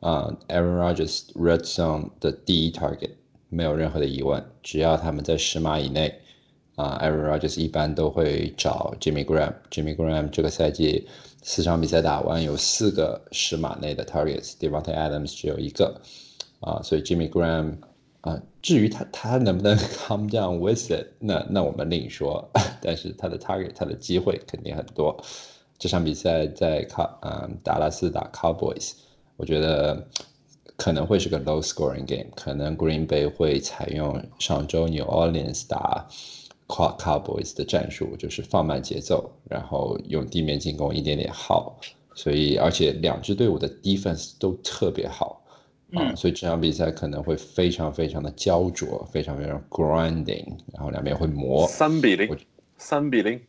[0.00, 3.12] 啊 Aaron Rodgers Red Zone 的第一 target，
[3.48, 6.20] 没有任何的疑问，只要他们在十码以内，
[6.75, 11.07] 啊 Aaron Rodgers 一般都会找 Jimmy Graham，Jimmy Graham 这个赛季
[11.41, 16.01] 四场比赛打完有四个十码内的 targets，Devonte Adams 只有一个。
[16.61, 17.75] 啊，所以 Jimmy Graham
[18.21, 22.49] 啊，至于他他能不能 come down with it，那那我们另说。
[22.81, 25.15] 但是他的 target，他的机会肯定很多。
[25.77, 28.93] 这场比赛在卡嗯达拉斯打 Cowboys，
[29.35, 30.07] 我觉得
[30.75, 36.07] 可能会是个 low scoring game，可能 Green Bay 会采用上周 New Orleans 打
[36.67, 41.79] Cowboys 的战术，就是放慢节奏，然后用地面进攻一点点耗。
[42.15, 45.43] 所以，而且两支队伍的 defense 都特别好
[45.93, 51.67] 啊，所以这场比赛可能会非常非常的焦灼，非常非常 grinding，然后两边会磨。
[51.67, 52.37] 三比零，
[52.77, 53.39] 三比零。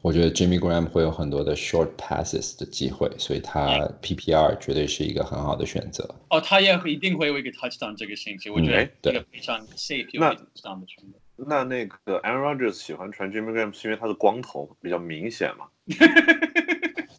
[0.00, 6.08] 我觉得 Jimmy Graham 会有很多的 short passes 的机会，所以他 PPR 绝对是一个很好的选择。
[6.30, 11.18] 哦，他也一定会有一个 touchdown 这个星期，我觉得这个非常 safe 有 touchdown 的选择。
[11.46, 15.66] 那那个 Aaron Rodgers 喜欢传 Jimmy Graham 是因为他的光头比较明显嘛？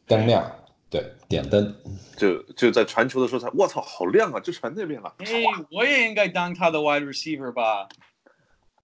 [0.06, 0.52] 灯亮，
[0.90, 1.74] 对，点灯，
[2.18, 5.14] 就就在传球的时候才，我操，好亮啊，就传那边了。
[5.20, 7.88] 哎，我也应该当他的 wide receiver 吧？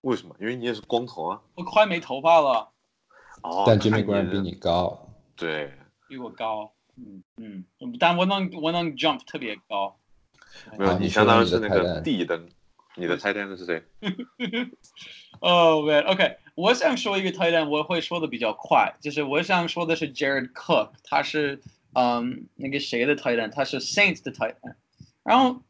[0.02, 0.36] 为什么？
[0.40, 1.42] 因为你也是光头啊。
[1.56, 2.70] 我快没头发了。
[3.42, 5.72] 哦但 Jimmy Graham 比你高，对，
[6.08, 7.66] 比我高，嗯嗯，
[8.00, 9.98] 但我能我能 jump 特别高。
[10.78, 12.48] 没有，你相当于是那个地灯，
[12.96, 13.84] 你的 tight end 是谁？
[15.40, 21.62] 哦，OK，我想说一个 tight end，我会说的比较快，就是我想说的是 Jared Cook，他是
[21.94, 24.76] 嗯那个谁的 tight end，他是 Saints 的 tight end，
[25.24, 25.62] 然后。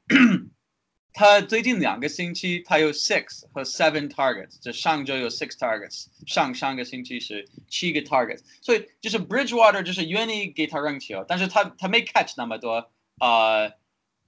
[1.18, 13.72] 他最近两个星期，他有 six 和 seven targets，就上周有 six targets，上上个星期是七个 targets，所以就是 Bridgewater 就是愿意给他扔球，但是他他没 catch 那么多，呃，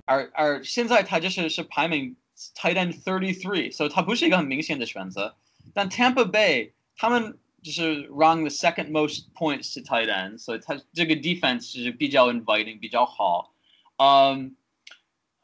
[0.06, 2.16] 而而现在他就是是排名
[2.55, 5.37] tight end thirty three，所以他不是一个很明显的选择。
[5.75, 13.53] 但 Tampa Bay 他们就是 run the second most points to tight end，所以他这个 defense 是比较 inviting，比较好，
[13.97, 14.57] 嗯。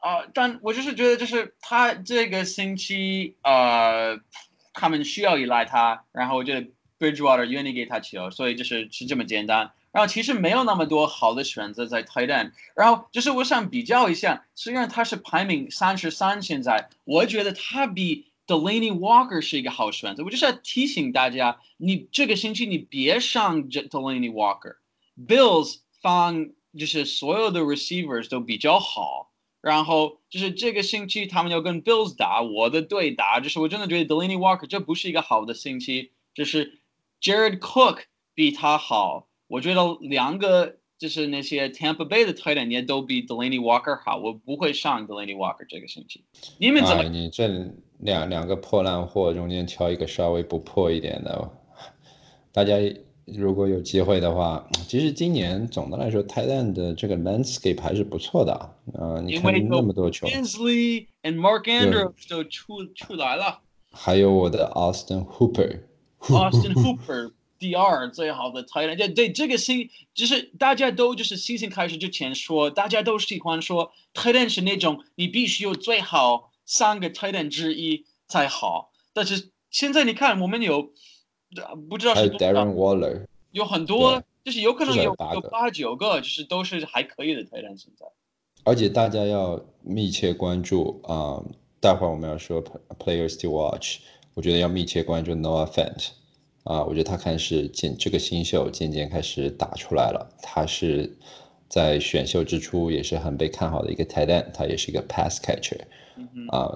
[0.01, 4.17] 啊，但我就是觉得，就是他这个星期，呃，
[4.73, 9.71] 他们需要依赖他，然后我觉得 Bridgewater 愿意给他球，所以就是是这么简单。
[9.94, 12.52] 然后其实没有那么多好的选择在泰坦。
[12.74, 20.24] 然后就是我想比较一下，虽然他是排名三十三，现在我觉得他比 Delaney Walker 是一个好选择。
[20.24, 24.78] 我就是要提醒大家，你这个星期你别上 Delaney Walker。
[25.16, 29.30] Bills 放就是所有的 receivers 都比较好。
[29.60, 36.80] 然后就是这个星期他们要跟 Bills 打，我的队打，就是我真的觉得 Delaney Walker 这不是一个好的星期，就是
[37.22, 38.00] Jared Cook
[38.34, 46.24] 比他好，我觉得两个就是那些 Tampa Bay 的 tight end 也都比 Delaney Walker 好，我不会上 Delaney Walker 这个星期。
[46.58, 47.04] 你们怎么？
[47.04, 47.46] 你这
[47.98, 51.50] 两两个破烂货中间挑一个稍微不破一点的，
[52.52, 52.74] 大家。
[53.26, 59.18] 如果有机会的话，其实今年总的来说，泰坦的这个 landscape 还是不错的啊。
[59.24, 67.32] 你看那么多球，Hensley and Mark Andrews 都出出来了，还有我的 Austin Hooper，Austin Hooper
[67.64, 68.96] 第二最好的泰坦。
[68.96, 78.92] 对对，这个新就是大家都就是新星开始之前说，大家都喜欢说泰坦是那种你必须有最好三个泰坦之一才好。
[79.14, 80.92] 但是现在你看，我们有。
[81.88, 82.66] 不知道是多少，
[83.52, 88.04] 有很多，就是有可能有有八九个，就是都是还可以的泰坦现在。
[88.64, 91.40] 而且大家要密切关注啊，
[91.78, 92.60] 待会儿我们要说
[92.98, 93.98] players to watch，
[94.34, 96.08] 我觉得要密切关注 Noah Fant
[96.64, 101.16] 啊，我觉得他开始渐这个新秀渐渐开始打出来了，他是
[101.68, 105.80] 在选秀之初也是很被看好的一个泰坦，他也是一个 pass catcher。
[106.50, 106.70] 啊，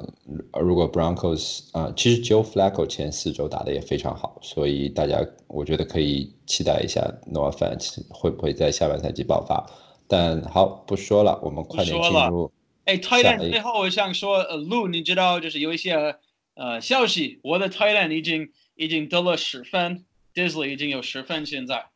[0.60, 7.00] 如果 Broncos 啊，其实 Joe Flacco 前四周打的也非常好，所以大家我觉得可以期待一下
[7.32, 9.64] Noah Fant 会不会在下半赛季爆发。
[10.08, 12.50] 但好，不说了，我们快点进入。
[12.84, 16.16] 哎，Titan，最后我想说，呃，Lu，你知道就是有一些
[16.54, 21.86] 呃消息，我的 Titan 已经已经得了十分，Disley 已经有十分现在。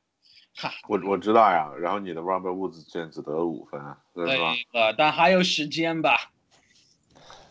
[0.57, 3.81] 哈，我我知道呀，然后你的 Robert Woods 现在只得了五分，
[4.15, 4.55] 对吧？
[4.73, 6.33] 呃，但还有时间吧。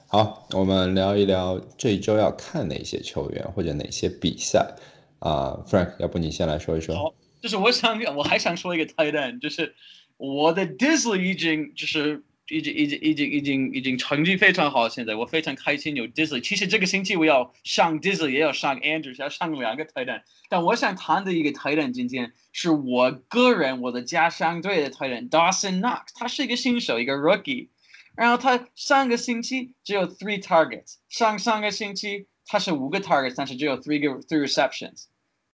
[0.07, 4.75] 好，我们聊一聊这一周要看哪些球员或者哪些比赛
[5.19, 6.93] 啊，Frank，要不你先来说一说。
[6.93, 9.73] 好，就是我想，我还想说一个 tight end，就是
[10.17, 16.41] 我的 Disley 已经就是已经已经已经已经已经成绩非常好，现在我非常开心有 Disley。
[16.41, 20.23] 其实这个星期我要上 Disley，也要上 Andrews，要上两个泰坦。
[20.49, 27.69] 但我想谈的一个泰坦今天是我个人我的家乡队的泰坦 Dawson Knox，他是一个新手，一个 rookie。
[28.15, 35.05] 然后他上个星期只有 three targets，上上个星期他是五个 targets，但是只有 three 个 three receptions。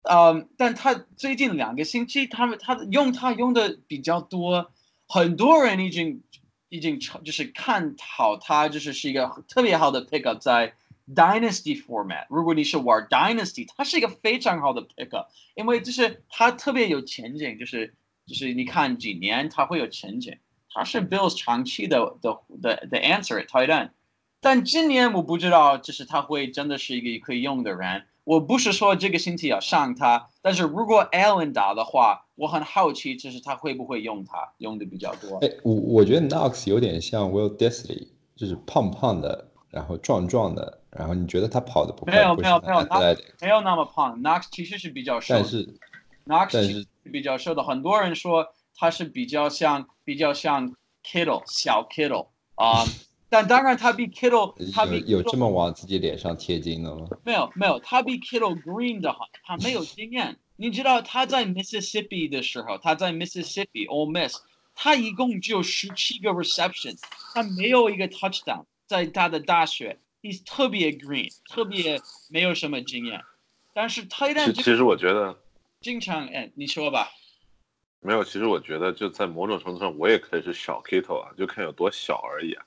[0.02, 4.70] 嗯，但他最近两个星期，他们他用他用的比较多，
[5.06, 6.22] 很多人已经
[6.72, 10.72] 已经就是看好他，就是是一个特别好的 pickup 在
[11.14, 12.24] dynasty format。
[12.30, 17.94] 如果你是玩 dynasty，他是一个非常好的 pickup，因为就是他特别有前景，就是
[18.24, 20.38] 就是你看几年他会有前景。
[20.74, 23.90] 他是 Bills 长期的的的的 answer tight end。
[24.40, 28.06] 但今年我不知道，就是他会真的是一个可以用的人。
[28.24, 35.38] 我不是说这个星期要上他，但是如果 Allen 打的话，我很好奇，就是他会不会用他，用的比较多。
[35.38, 42.14] 哎，我我觉得 Knox 有点像 Will Disley，就是胖胖的，然后壮壮的，然后你觉得他跑的不快？
[42.14, 45.66] 没有没有没有，Knox 没有那么胖，Knox 其实是比较瘦，但是
[46.26, 48.46] Knox 但是比较瘦的，很多人说
[48.76, 52.84] 他是比较像比较像 Kittle 小 Kittle 啊。
[53.32, 57.08] 但当然，他比 Kittle，他比有有这么往自己脸上贴金的吗？
[57.24, 60.38] 没有没有，他比 Kittle green 的好，他没有经验。
[60.56, 64.36] 你知道他在 Mississippi 的时候，他在 Mississippi Ole Miss，
[64.74, 66.98] 他一共只有十七个 reception，
[67.32, 68.66] 他没有一个 touchdown。
[68.86, 73.18] 在他的大学，he's 特别 green，特别没有什么经验。
[73.72, 75.34] 但是他一旦其实我觉得
[75.80, 77.08] 经常哎，你说吧。
[78.00, 82.66] 没有，其实我觉得就在某种程度上，我也可以是小 Kittle 啊，就看有多小而已啊。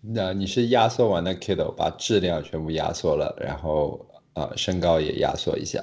[0.00, 5.82] 那你是压缩完的 Kindle，把质量全部压缩了，然后啊身高也压缩一下。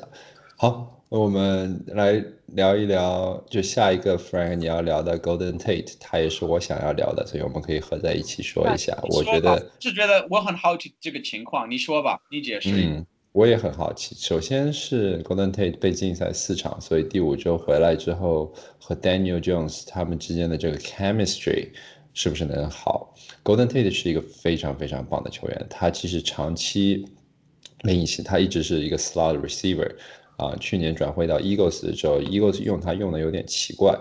[0.57, 8.97] 好，我们来聊一聊，就下一个 Frank 你要聊的 Golden Tate，他也是我想要聊的，所以我们可以合在一起说一下。
[9.09, 12.70] 我觉得是觉得我很好奇这个情况，你说吧，你解释。
[12.72, 14.16] 嗯，我也很好奇。
[14.16, 21.72] 首先是 Golden Tate 被禁赛四场，所以第五周回来之后和 Daniel Jones 他们之间的这个 chemistry
[22.16, 23.13] 是不是能好
[23.43, 27.05] ？Golden Tate 是一个非常非常棒的球员，他其实长期
[27.82, 29.93] 领先，他一直是一个 slot receiver，
[30.38, 33.91] 啊，去年转会到 Eagles 的时候，Eagles 用他用的有点奇怪，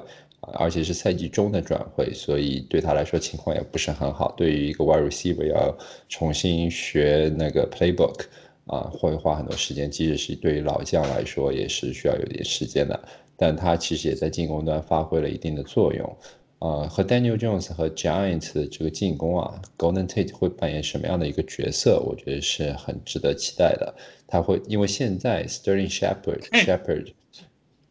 [0.41, 4.33] 啊，而且是赛季中的转会，所以对他来说情况也不是很好。
[4.37, 5.77] 对于一个 wide receiver 要
[6.09, 8.27] 重新学那个 playbook，
[8.67, 13.09] 啊，会花很多时间，即使是对于老将来说也是需要有点时间的。
[13.37, 16.17] 但他其实也在进攻端发挥了一定的作用。
[16.65, 22.01] 呃，和 Daniel Jones 和 Giants 的这个进攻啊，Golden Tate 会扮演什么样的一个角色？
[22.01, 23.95] 我觉得是很值得期待的。
[24.27, 27.13] 他会因为现在 Sterling Shepard Shepard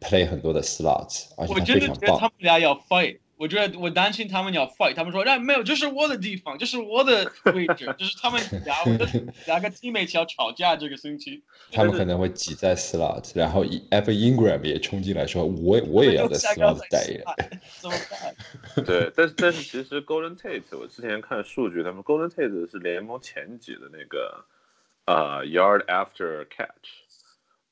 [0.01, 1.55] play 很多的 slots，而且他非常棒。
[1.55, 3.19] 我真的觉得他们俩要 fight。
[3.43, 8.73] 我觉得我担心他们要 fight，他们说，那没有，这是我的地方，这是我的位置，就是他们 俩
[9.45, 11.43] 两个 teammates 要吵架这个星期。
[11.69, 17.21] 他们可能会挤在 slot，然后 Evan Ingram 也冲进来说，我我也要在 slot 代言。
[17.81, 18.33] 怎么办？
[18.85, 24.45] 对，但是但是其实 Golden Tate，我之前看数据，他们 Golden Tate 是联盟前几的那个
[25.03, 26.87] 呃 yard after catch，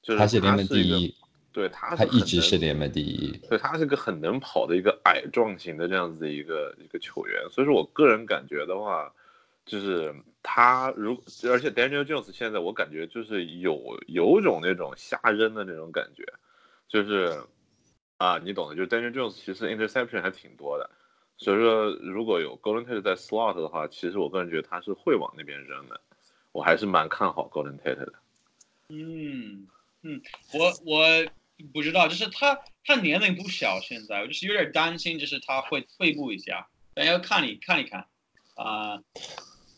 [0.03, 1.15] 就是他是联盟第一。
[1.53, 3.37] 对他，他一直是联盟第一。
[3.49, 9.13] 对他是个很能跑的一个矮壮型的这样子的一个一个球员，所以说我个人感觉的话，
[9.65, 16.23] 就是他如而且 Daniel Jones 现在我感觉就是有有种那种瞎扔的那种感觉，
[16.87, 17.43] 就是
[18.15, 20.89] 啊你懂的，就是 Daniel Jones 其实 interception 还挺多的，
[21.37, 25.99] 所以说如果有 Golden Tate 在 slot 的话，其实我个人觉得他是会往那边扔的，
[26.53, 28.13] 我还是蛮看好 Golden Tate 的。
[28.87, 29.67] 嗯
[30.03, 30.21] 嗯，
[30.53, 31.31] 我我。
[31.61, 36.67] 不知道，就是他，他年龄不小，现在我就是有点担心，就是他会退步一下。
[36.93, 38.05] 但要看你看一看，
[38.55, 38.99] 啊，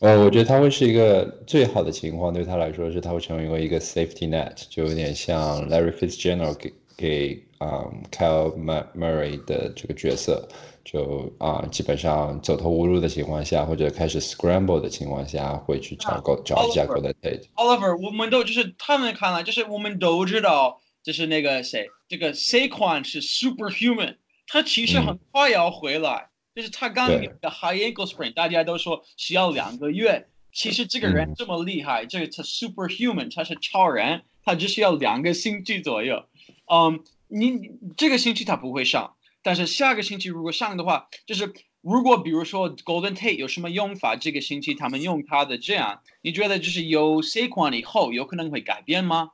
[0.00, 8.52] 呃，我觉得他会是一个最好的情况，对他来说是他会成为一个 safety net，就有点像 Larry Fitzgerald 给给啊 Kyle
[8.96, 10.48] Murray 的这个角色，
[10.84, 17.44] 就啊基本上走投无路的情况下，或者开始 scramble 的情况下，会去找个找一下 Golden Tate。
[17.54, 20.80] Oliver，我们都就是他们看来，就是我们都知道。
[21.04, 24.16] 就是那个谁，这个 Saquon 是 superhuman，
[24.48, 26.30] 他其实很快要回来。
[26.54, 30.28] 就是他刚有个 high ankle sprain，大家都说需要两个月。
[30.52, 36.24] 其实这个人这么厉害，这个他 superhuman，他是超人，他只需要两个星期左右。
[36.72, 49.32] 嗯，你这个星期他不会上，但是下个星期如果上的话，就是如果比如说 Golden Tate 有什么用法，这个星期他们用他的这样，你觉得就是有 Saquon 以后有可能会改变吗？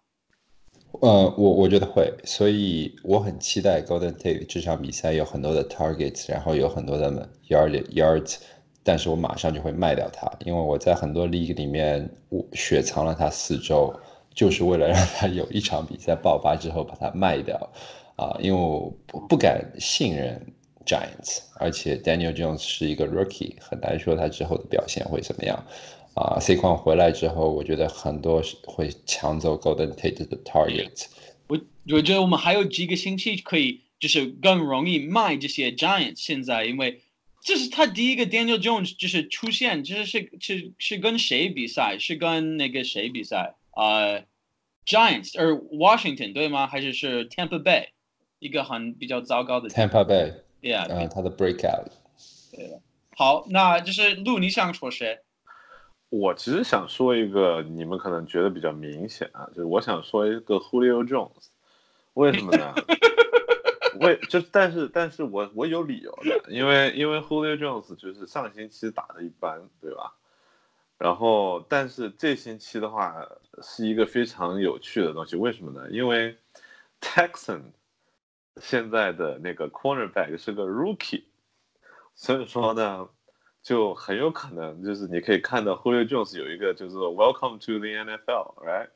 [1.01, 8.36] 呃，我我觉得会，所以我很期待 Golden Tate 这场比赛有很多的 targets，然后有很多的 yard yards，
[8.82, 13.90] 但是我马上就会卖掉他，因为我在很多 league 里面我雪藏了他四周，
[14.34, 17.57] 就是为了让他有一场比赛爆发之后把它卖掉，
[18.16, 20.38] 啊，因为我不不敢信任
[20.84, 25.64] Giants，而且 Daniel Jones 是一个 rookie，很难说他之后的表现会怎么样。
[26.21, 31.07] 啊，C 矿回来之后，我觉得很多会抢走 Golden Tate 的 target。
[31.49, 31.59] 我
[31.91, 36.16] 我觉得我们还有几个星期可以，就是更容易卖这些 Giants。
[36.16, 37.03] 现在因为
[37.43, 41.97] 这是他第一个 Daniel Jones 就是出现，就是是是是跟谁比赛？
[41.99, 43.55] 是跟那个谁比赛？
[43.71, 44.21] 啊
[44.85, 46.66] ，Giants 而 Washington 对吗？
[46.66, 47.87] 还是是 Tampa Bay
[48.39, 50.35] 一个很比较糟糕的 Tampa Bay。
[50.61, 51.87] ，Yeah，呃，他的 breakout。
[53.16, 55.21] 好，那就是路，你想说谁？
[56.11, 61.51] 我其实想说一个，你们可能觉得比较明显啊，就是我想说一个 Julio Jones，
[62.15, 62.75] 为什么呢？
[64.01, 70.15] 为就但是但是我我有理由的，因为因为 Julio Jones 就是上星期打的一般，对吧？
[70.99, 73.29] 然后但是这星期的话
[73.63, 75.89] 是一个非常有趣的东西，为什么呢？
[75.91, 76.37] 因为
[77.01, 77.63] Texan
[78.57, 81.23] 现在的那个 cornerback 是个 rookie，
[82.17, 83.09] 所以说呢。
[83.63, 88.89] 就很有可能就是你可以看到 Julio Jones 有一个就是 Welcome to the NFL，right？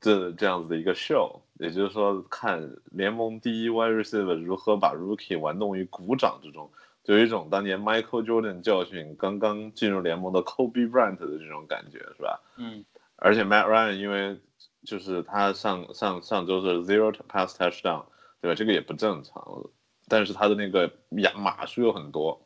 [0.00, 6.70] 这这样子的一个 show，也就是说看联盟第一 wide receiver 如何把 rookie 玩弄于股掌之中，
[7.04, 12.40] 就有一种当年 Michael Jordan 教训刚刚进入联盟的 Kobe Bryant 的这种感觉，是吧？
[12.56, 12.84] 嗯。
[13.16, 14.38] 而且 Matt Ryan 因为
[14.84, 18.04] 就是他上上上周是 zero to pass touchdown，
[18.42, 18.54] 对吧？
[18.56, 19.70] 这个也不正常，
[20.08, 22.43] 但是他的那个码码数又很多。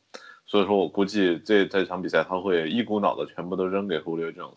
[0.49, 4.57] 所以说我估计这这场比赛他会一股脑的全部都扔给 Julio Jones，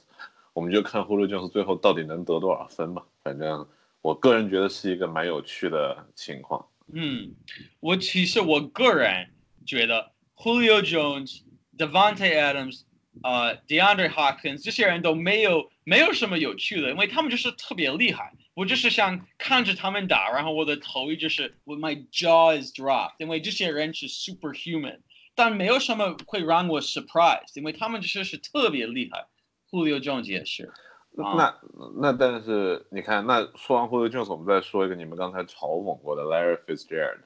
[0.53, 3.03] 我们就看 Julio Jones 最后到底能得多少分吧。
[3.21, 3.67] 反正
[4.01, 6.65] 我个人觉得是一个蛮有趣的情况。
[6.93, 7.35] 嗯，
[7.81, 9.29] 我其实我个人
[9.65, 11.41] 觉得 Julio Jones、
[11.77, 12.83] Devonte Adams、
[13.21, 18.33] 呃 DeAndre Hopkins 这些人都没有没有什么有趣的，因为他们就是特别厉害。
[18.53, 24.99] 我就是想看着他们打，然后我的头就是 my jaw is dropped，因为这些人是 superhuman。
[25.41, 29.25] 但没有什么会让我 surprise，因为他们就是是特别厉害。
[29.71, 30.71] Julio Jones 也是。
[31.17, 31.59] 那
[31.99, 37.21] 那但是你看，那说完 Julio Jones，我们再说一个你们刚才嘲讽过的 Larry Fitzgerald。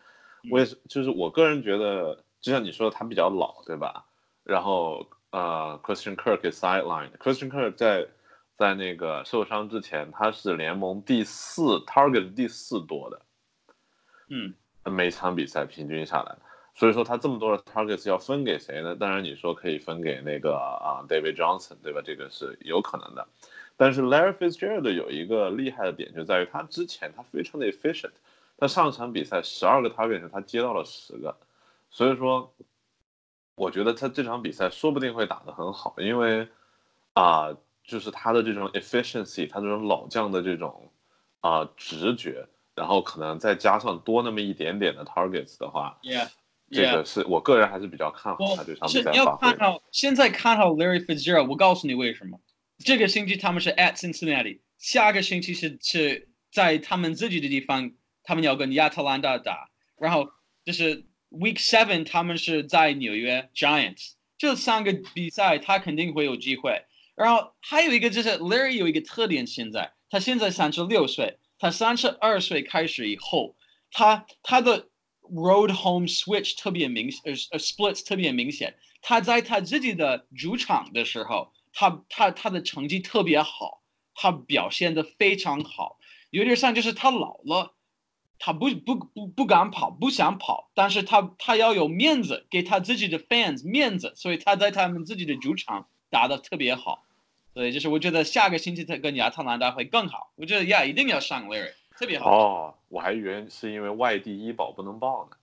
[0.49, 4.05] 为就是我个人觉得，就像你说的他比较老，对吧？
[4.45, 7.11] 然后呃，Christian Kirk is sidelined。
[7.17, 8.07] Christian Kirk 在
[8.55, 13.21] 在那个受伤之前，他是联盟第四 target 第四多的。
[14.29, 14.53] 嗯。
[14.89, 16.37] 每场比赛平均下来。
[16.75, 18.95] 所以说他这么多的 targets 要分给谁呢？
[18.95, 22.01] 当然你说可以分给那个啊 David Johnson，对吧？
[22.03, 23.25] 这个是有可能的。
[23.77, 28.11] 但是 Larry Fitzgerald 有一个厉害的点就在于他之前他非常的 efficient，
[28.57, 31.37] 他上场比赛十二个 target 他接到了十个，
[31.89, 32.53] 所以说
[33.55, 36.47] 我觉得他这场比赛说不定会打得很好，因为
[37.13, 40.91] 啊就是他的这种 efficiency，他这种老将的这种
[41.39, 46.31] 啊直觉，然后可能再加上多那么一点点的 targets 的话，yes。
[46.71, 52.39] 这个是我个人还是比较看好他这场比赛要看好现在看好 Larry Fitzgerald，我告诉你为什么。
[52.83, 57.91] 这个星期他们是 at Cincinnati，下个星期是是在他们自己的地方，
[58.23, 59.69] 他们要跟亚特兰大打。
[59.95, 60.27] 然后
[60.65, 64.13] 就是 Week Seven，他们是在纽约 Giants。
[64.39, 66.83] 这三个比赛他肯定会有机会。
[67.15, 73.55] 然后还有一个就是 Larry 有一个特点，现在他现在三十六岁，他三十二岁开始以后，
[73.91, 74.89] 他他的。
[75.33, 78.75] Road home switch 特别明呃呃 splits 特别明显。
[79.01, 83.81] 他在他自己的主场的时候，他他他的成绩特别好，
[84.13, 85.99] 他表现的非常好。
[86.31, 87.75] 有点像就是他老了，
[88.39, 97.05] 他不不不不敢跑，不想跑，但是他他要有面子，给他自己的 fans 面子，所以他在他们自己的主场打的特别好。
[97.53, 100.33] 所以就是我觉得下个星期他跟亚特兰大会更好。
[100.35, 101.71] 我觉得呀，一定要上 Larry。
[101.97, 105.37] 特别好哦，我还以为是因为外地医保不能报呢。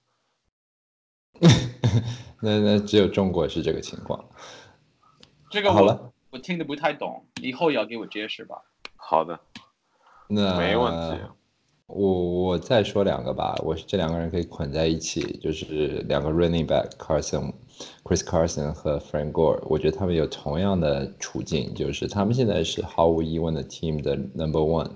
[2.42, 4.22] 那那只有中国是这个情况。
[5.50, 8.62] 这个好了，我听得不太懂，以后要给我解释吧。
[8.96, 9.40] 好的，
[10.28, 11.24] 那没问题。
[11.86, 17.52] 我我再说两个吧，我这两个人可以捆在一起，就是两个 running back Carson
[18.02, 24.90] Chris Carson 和 Frank Gore，我觉得他们有同样的处境，就是他们现在是毫无疑问的 team 的 number one。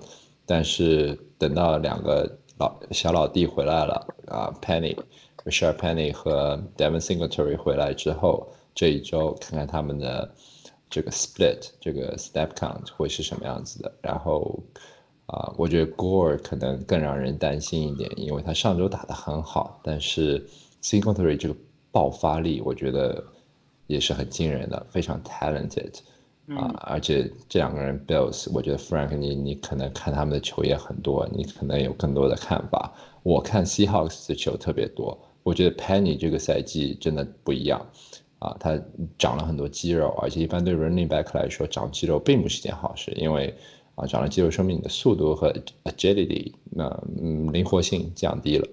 [0.47, 10.33] 但是等到两个老小老弟回来了啊，Penny，Richard Penny 和 Devin Singletary 回来之后，这一周看看他们的
[10.89, 13.91] 这个 split，这个 step count 会是什么样子的。
[14.01, 14.57] 然后
[15.25, 20.47] 啊，我觉得 Gore 可能更让人担心一点，因为他上周打得很好，但是
[20.81, 21.55] Singletary 这个
[21.91, 23.21] 爆发力，我觉得
[23.87, 25.99] 也是很惊人的，非常 talented。
[26.55, 32.93] 啊，而且这两个人，Bills，我觉得 Frank，你你可能看他们的球也很多，你可能有更多的看法。
[33.23, 37.85] 我看 Seahawks 的球特别多，我觉得 Penny 这个赛季真的不一样，
[38.39, 38.79] 啊，他
[39.17, 43.53] 长了很多肌肉，而且一般对 Running Back 来说，长肌肉并不是件好事，因为
[43.95, 46.85] 啊，长了肌肉说明你的速度和 Agility，那
[47.21, 48.65] 嗯灵活性降低了。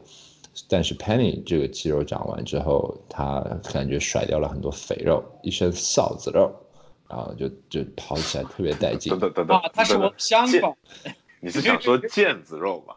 [0.69, 3.41] 但是 Penny 这个肌肉长完之后，他
[3.73, 6.55] 感觉甩掉了很多肥肉，一身臊子肉。
[7.09, 9.11] 然后就就跑起来特别带劲。
[9.11, 10.77] 等等等等，他是我香港。
[11.41, 12.97] 你是想说腱子肉吧？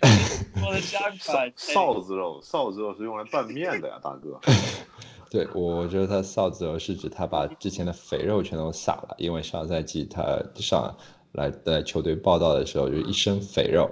[0.64, 4.40] 我的下臊款臊子肉，臊子肉是用来拌面的呀，大哥。
[5.30, 10.96] 对，我我觉得他臊子肉是指他把之前的肥肉全都撒了，因为上赛季他上
[11.32, 13.90] 来在球队报道的时候就一身肥肉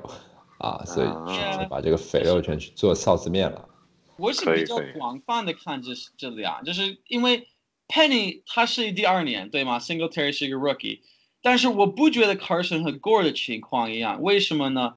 [0.58, 1.08] 啊，所以
[1.68, 3.68] 把这个肥肉全去做臊子面了。
[4.16, 7.48] 我是比较广泛的看这这俩，就是因为
[7.86, 11.00] Penny 他是第二年对吗？Singletary 是一个 rookie，
[11.42, 14.94] 但是我不觉得 Carson 和 Gore 的情况一样，为什么呢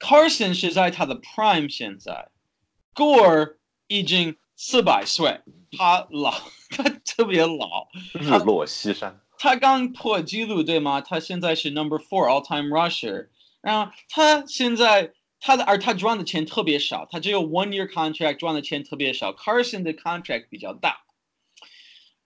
[0.00, 2.28] ？Carson 是在他的 prime 现在
[2.94, 3.56] ，Gore
[3.86, 5.40] 已经四百岁，
[5.78, 6.34] 他老，
[6.70, 11.00] 他特别老，日落西山，他刚破纪录对吗？
[11.00, 13.28] 他现在是 number four all time rusher，
[13.60, 21.03] 然后他现在他的而他赚的钱特别少，他只有 one year contract 赚的钱特别少，Carson 的 contract 比较大。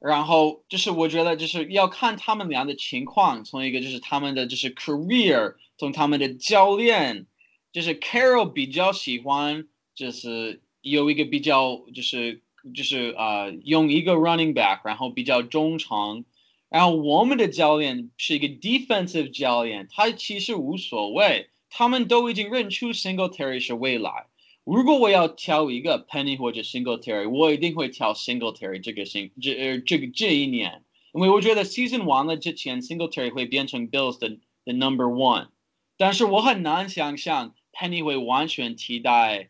[0.01, 7.27] 然后就是我觉得就是要看他们俩的情况，从一个就是他们的就是 career，从他们的教练，
[7.73, 12.43] 就是 Carol 比较喜欢就是有一个比较就是
[12.75, 16.25] 就是呃用一个 running back，然后比较忠诚，
[16.69, 24.27] 然后我们的教练是一个 defensive 教练，他其实无所谓，他们都已经认出 Singletary 是未来。
[24.77, 34.29] 如果我要挑一个 Penny 或者 Singletary，我一定会挑 Singletary 这个星这呃这个这一年，因为我觉得 season 完了之前 Singletary 会变成 Bills 的
[34.67, 35.49] 的 number one，
[35.97, 39.49] 但是我很难想象 Penny 会完全替代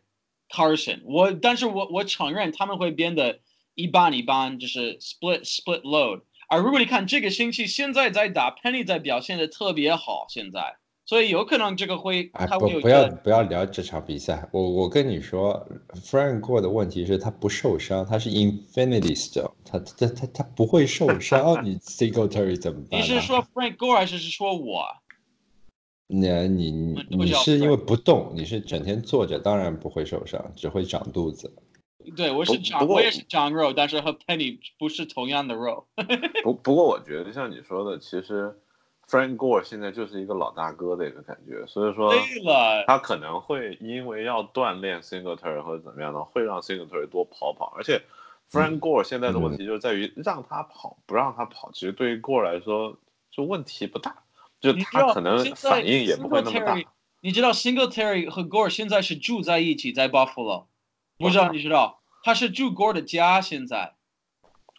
[0.49, 1.01] Carson。
[1.03, 3.41] 我但是我我承认他们会变得
[3.75, 6.21] 一般一般，就是 split split load。
[6.47, 10.77] 而如果你看这个星期现在在打 Penny 在表现的特别好，现在，
[11.09, 14.47] 所以有可能这个会哎，他会有一不不要不要聊这场比赛。
[14.51, 23.03] 我我跟你说，Frank Gore 的问题是他不受伤，他是 Infinity Stone，他他他他不会受伤， 你 Singletary 怎么办、啊？
[23.03, 24.85] 你是说 Frank Gore 还是是说我？
[26.05, 31.51] 你你你你是因为不动，你是整天坐着，当然不会受伤，只会长肚子。
[32.15, 35.87] 对，我是长我也是长肉，但是和 Penny 不是同样的肉。
[36.45, 38.55] 不不过我觉得像你说的，其实
[39.09, 48.03] Frank Gore 现在就是一个老大哥的一个感觉，所以说对了，他可能会因为要锻炼 Singletary 或者怎么样的，会让 Singletary 多跑跑，而且
[48.51, 52.97] Frank Gore 现在的问题就是在于让他跑不让他跑，其实对于 Gore 来说
[53.31, 54.15] 就问题不大，
[54.61, 56.77] 就他可能反应也不会那么大。
[57.21, 60.65] 你知道 Singletary 和 Gore 现在是住在一起，在 Buffalo，
[61.17, 63.95] 不知道你知道，他是住 Gore 的家现在。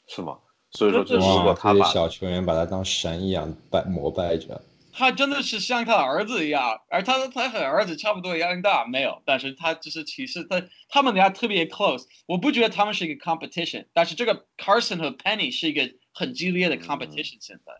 [0.06, 0.38] 是吗？
[0.72, 4.60] 所以说，就真的是他把小球员把他当神一样拜膜拜着。
[4.92, 17.72] 他真的是像他儿子一样，而他他和儿子差不多一样大，没有，但是他就是其实他他们俩特别 close，我不觉得他们是一个 competition，但是这个 Carson 和 Penny 是一个很激烈的 competition 现在。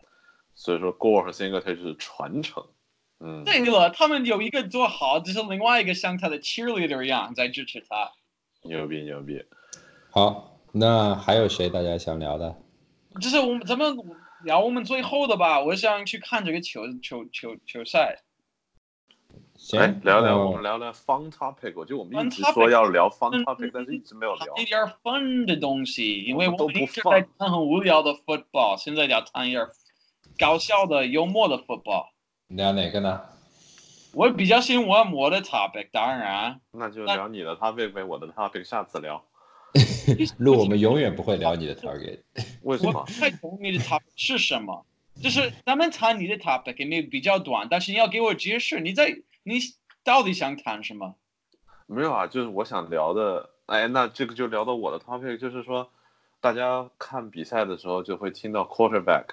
[0.55, 2.63] 所以说 Gore 和 Singletary 是传承，
[3.19, 8.11] 嗯，对了，他们有一个做好，只是另外一个像他的 cheerleader 一样在支持他。
[8.63, 9.43] 牛逼牛逼。
[10.09, 12.55] 好，那还有谁大家想聊的？
[13.19, 13.97] 这是我们咱们
[14.43, 18.21] 聊我们最后的吧，我想去看这个球球球球赛。
[19.57, 24.63] 行，哎，聊聊那我们聊聊 fun topic，我觉得我们一直说要聊 fun 嗯 topic，但是一直没有聊谈。
[24.63, 29.67] 一点 fun 的东西，因为我们一直在谈很无聊的 football，现在要谈一点
[30.39, 32.07] 搞笑的、幽默的 football。
[32.47, 33.21] 聊哪个呢？
[34.13, 39.23] 我比较喜欢我的 topic，当然，那就聊你的 topic 呗，我的 topic 下次聊。
[40.39, 42.19] 路我们永远不会聊你的 target。
[42.63, 44.85] 为什么 太懂你的 topic 是什么。
[45.21, 49.59] 就是咱们谈你的 topic 也没有比较短，但是你要给我解释，你在你
[50.03, 51.15] 到底想谈什么？
[51.85, 53.49] 没有啊，就是我想聊的。
[53.65, 55.91] 哎，那这个就聊到我的 topic，就是说，
[56.39, 59.25] 大家看比赛的时候就会听到 quarterback，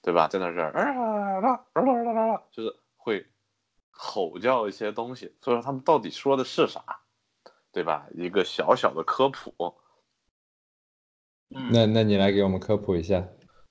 [0.00, 0.26] 对吧？
[0.28, 3.26] 在那这儿啊啦啦啦啦啦啦，就是会
[3.90, 7.00] 吼叫一些东西，所以说他们到底说的是啥，
[7.72, 8.06] 对吧？
[8.14, 9.74] 一个小小的科普。
[11.54, 13.26] 嗯，那那你来给我们科普一下。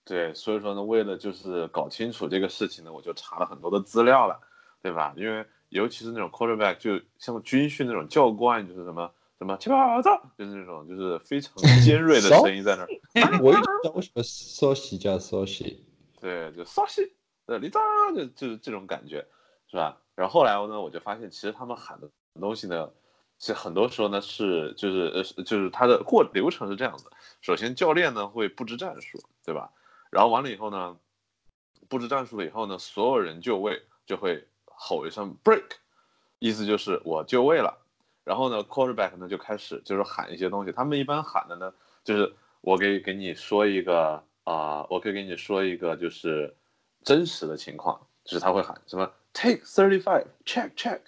[0.05, 4.39] 对，所以说呢，为了就是搞清楚这个事情呢，我就查了很多的资料了，
[4.81, 5.13] 对吧？
[5.17, 11.53] 因为尤其是那种 quarterback，就像军训那种教官，就是什么什么七八糟，就是那种就是非常
[11.83, 12.87] 尖锐的声音在那儿，
[13.41, 15.79] 我一直不知道为什么 Soshi 叫 Soshi。
[16.21, 17.11] 对，就骚西，
[17.47, 17.81] 呃，李章，
[18.15, 19.25] 就就是这种感觉，
[19.69, 20.01] 是吧？
[20.15, 22.09] 然后后来呢，我就发现其实他们喊的
[22.39, 22.91] 东西呢，
[23.45, 29.69] 这很多时候呢是就是呃就是他的过流程是这样子，首先教练呢会布置战术，对吧？
[30.09, 30.97] 然后完了以后呢，
[31.87, 35.73] 布置战术了以后呢，所有人就位就会吼一声 break，
[36.39, 37.85] 意思就是我就位了。
[38.23, 41.71] 然后呢，quarterback 呢就开始就是喊一些东西，他们一般喊的呢
[42.03, 46.55] 就是我可以给你说一个啊、我可以给你说一个就是
[47.03, 51.01] 真实的情况，就是他会喊什么 take thirty five check check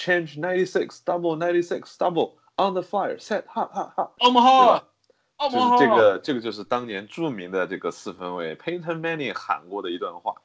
[0.00, 4.84] change ninety six double ninety six double on the fire set ha ha ha，奥马哈，？
[5.36, 10.36] 奥就马哈，是这个，这个就是当年著名的这个四分卫 Peyton Manning 喊过的一段话，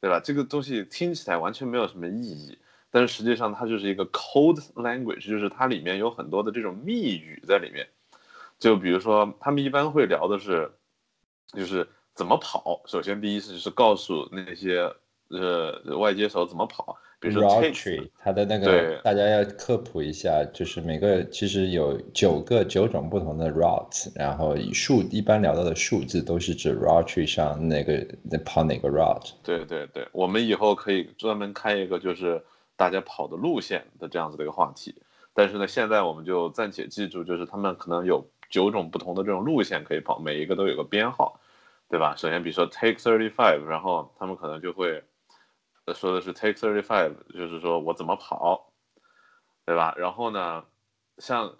[0.00, 0.20] 对吧？
[0.20, 2.58] 这个东西听起来完全没有什么意义，
[2.92, 7.88] 但是实际上它就是一个 code language，就是它里面有很多的这种密语在里面。
[8.60, 10.70] 就比如说，他们一般会聊的是，
[11.48, 12.80] 就是怎么跑。
[12.86, 14.94] 首先，第一是是告诉那些
[15.28, 16.96] 呃外接手怎么跑，
[17.28, 29.30] 比如说 route tree，它的那个大家要科普一下，就是每个其实有九个九种不同的 route，然后以数一般聊到的数字都是指 route tree 上那个那跑哪个 route。
[29.42, 32.42] 对对对，我们以后可以专门开一个就是
[32.76, 34.94] 大家跑的路线的这样子的一个话题。
[35.32, 41.40] 但是呢，现在我们就暂且记住，就是他们可能有九种不同的这种路线可以跑，每一个都有个编号，
[41.88, 42.14] 对吧？
[42.16, 45.02] 首先，比如说 take thirty five，然后他们可能就会呃
[45.92, 48.72] 说的是 take thirty five，就是说我怎么跑，
[49.66, 49.94] 对吧？
[49.98, 50.64] 然后呢，
[51.18, 51.56] 像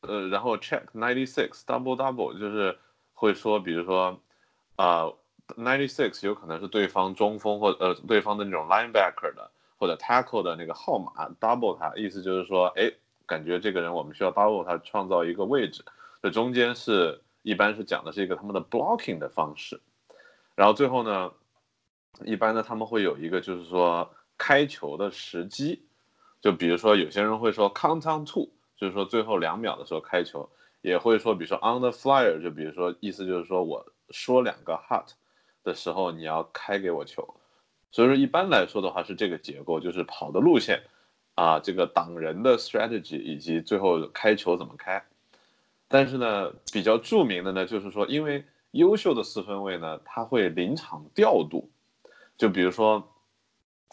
[0.00, 2.78] 呃，然后 check ninety six double double，就是
[3.14, 4.20] 会说，比如说
[4.76, 5.12] 啊。
[5.56, 12.92] ninety six 有可能是对方中锋或呃对方的那种 linebacker 的或者 tackle 的那个号码 double 他，意思就是说，哎，
[13.24, 15.82] 感觉这个人我们需要 double 他，创造一个位置。
[16.22, 19.80] 这中间是一般是讲的是一个他们的 blocking 的方式，
[20.54, 21.32] 然后最后呢，
[22.24, 25.82] 一般呢他们会有一个就是说开球的时机，
[26.40, 30.48] 就比如说有些人会说 count on two，就是说最后两秒的时候开球，
[30.80, 35.12] 也会说比如说 on the flyer，就比如说意思就是说我说两个 hot
[35.64, 37.34] 的时候你要开给我球，
[37.90, 40.82] 所以说一般来说的话是这个结构，就是跑的路线
[41.34, 45.04] 啊，这个挡人的 strategy 以及最后开球怎么开。
[45.90, 51.70] 但是呢，比较著名的呢，就是说，因为优秀的四分卫呢，他会临场调度，
[52.38, 53.12] 就比如说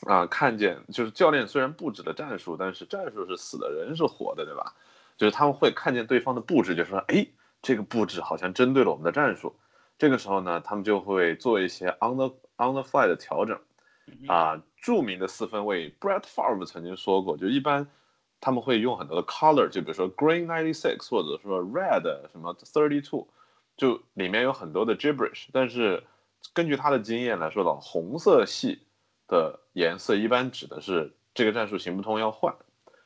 [0.08, 4.76] 啊，看见就是教练虽然布置了战术，但是战术是死的，人是活的，对吧？
[5.18, 7.28] 就是他们会看见对方的布置，就说，哎，
[7.62, 9.56] 这个布置好像针对了我们的战术。
[9.98, 12.28] 这个时候呢，他们就会做一些 on the
[12.58, 13.60] on the fly 的调整。
[14.28, 17.88] 啊，著名的四分卫 Brett Favre 曾经说过，就一般
[18.40, 23.28] 他们会用很多的 color，就比如说 green ninety six，或者说 red 什么 thirty two，
[23.78, 25.48] 就里面有很多的 gibberish。
[25.52, 26.04] 但是
[26.54, 28.80] 根据他的经验来说的，红色系
[29.28, 32.54] 的颜色一般指的是这个战术行不通要换，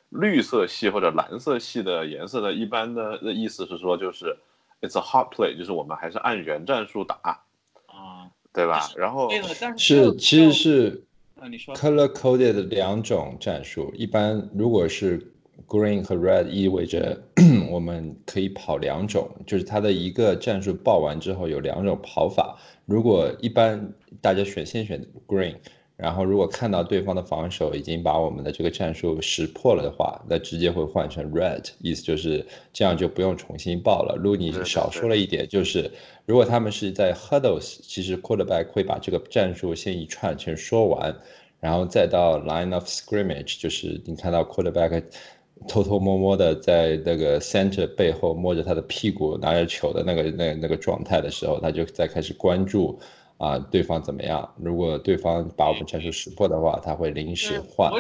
[0.09, 4.37] 绿色系或者蓝色系的颜色的，一般的的意思是说就是
[4.81, 7.43] it's a hot play，就是我们还是按原战术打，
[7.87, 8.91] 啊，对吧？
[8.95, 9.29] 然后
[9.77, 11.03] 是，其实是
[11.39, 13.93] 啊，你说 color coded 两种战术。
[13.95, 15.33] 一般如果是
[15.67, 17.21] green 和 red，意味着
[17.69, 22.57] 我们可以跑两种，就是它的一个战术报完之后有两种跑法。
[22.85, 25.55] 如果一般大家选先选 green，
[25.95, 34.15] 然后如果看到对方的防守已经把我们的这个战术识破了的话，那直接会换成 red，意思就是这样就不用重新报了。
[34.17, 35.91] 如果你少说了一点，就是
[36.25, 41.13] 如果他们是在 huddles，其实 quarterback 会把这个战术先一串全说完，
[41.59, 45.03] 然后再到 line of scrimmage，就是你看到 quarterback
[45.67, 52.99] 偷偷摸摸的在那个 center 背后摸着他的屁股拿着球的那个那那个状态的时候，他就在开始关注
[53.37, 54.49] 啊对方怎么样。
[54.57, 57.99] 如果对方把我们战术识破的话，他会临时对换我。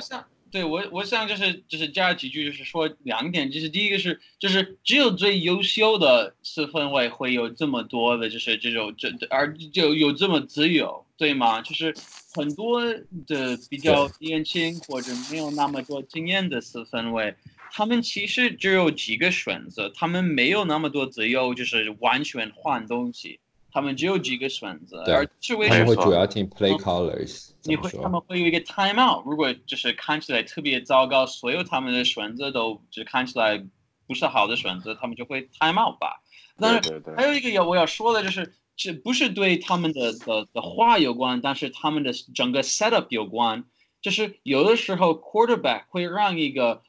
[0.49, 11.61] 想，对我我想就是就是加几句，就是说两点，就是第一个是就是只有最优秀的四分卫会有这么多的，就是这种这而就有这么自由，对吗？
[11.61, 11.93] 就是
[12.33, 12.81] 很多
[13.27, 17.35] 的比较年轻或者没有那么多经验的四分卫。
[17.71, 23.39] 他们其实只有几个选择，他们没有那么多自由，就是完全换东西。
[23.79, 26.05] 他们只有几个选择，对而是为他们会什么？
[26.05, 28.09] 主要听 play callers，怎么你会他说？
[28.09, 33.65] 们会有一个 time out，如果就是看起来特别糟糕，所有他们的选择都就看起来
[34.05, 36.21] 不是好的选择，他们就会 time out 吧。
[36.57, 43.63] 但是对对对还有一个要我要说的就是，这不是对他们的的的话有关，但是他们的整个 setup 有关。
[44.01, 46.81] 就是有的时候 quarterback 会让一个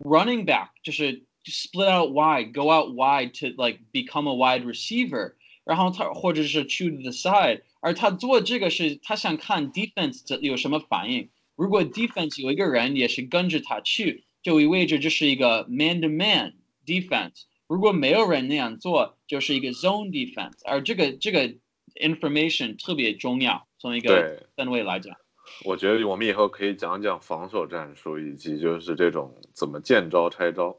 [0.00, 5.35] running back 就是 split out wide, go out wide to like become a wide receiver，
[5.66, 11.28] 然后他或者是 to the side，而他做这个是他想看 defense 这有什么反应。
[11.56, 16.54] 如果 defense 有一个人也是跟着他去，就意味着这是一个 man to man
[16.86, 17.42] defense。
[17.66, 20.60] 如果没有人那样做，就是一个 zone defense。
[20.64, 21.52] 而这个这个
[22.00, 25.16] information 特别重要，从一个对单位来讲。
[25.64, 30.78] 我觉得我们以后可以讲讲防守战术，以及就是这种怎么见招拆招。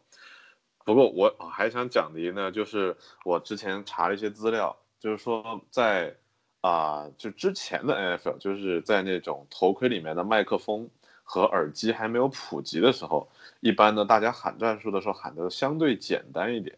[0.88, 6.16] 不过我我还想讲的一呢，就是我之前查了一些资料，就是说在
[6.62, 10.90] 啊、就之前的 NFL，就是在那种头盔里面的麦克风
[11.24, 13.28] 和耳机还没有普及的时候，
[13.60, 16.78] 一般呢大家喊战术的时候喊的相对简单一点。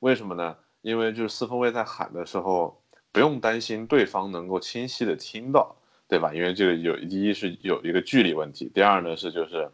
[0.00, 0.56] 为什么呢？
[0.80, 2.82] 因为就是四分卫在喊的时候，
[3.12, 5.76] 不用担心对方能够清晰的听到，
[6.08, 6.32] 对吧？
[6.32, 9.70] 因为这个有第一是有一个距离问题，第二呢是就是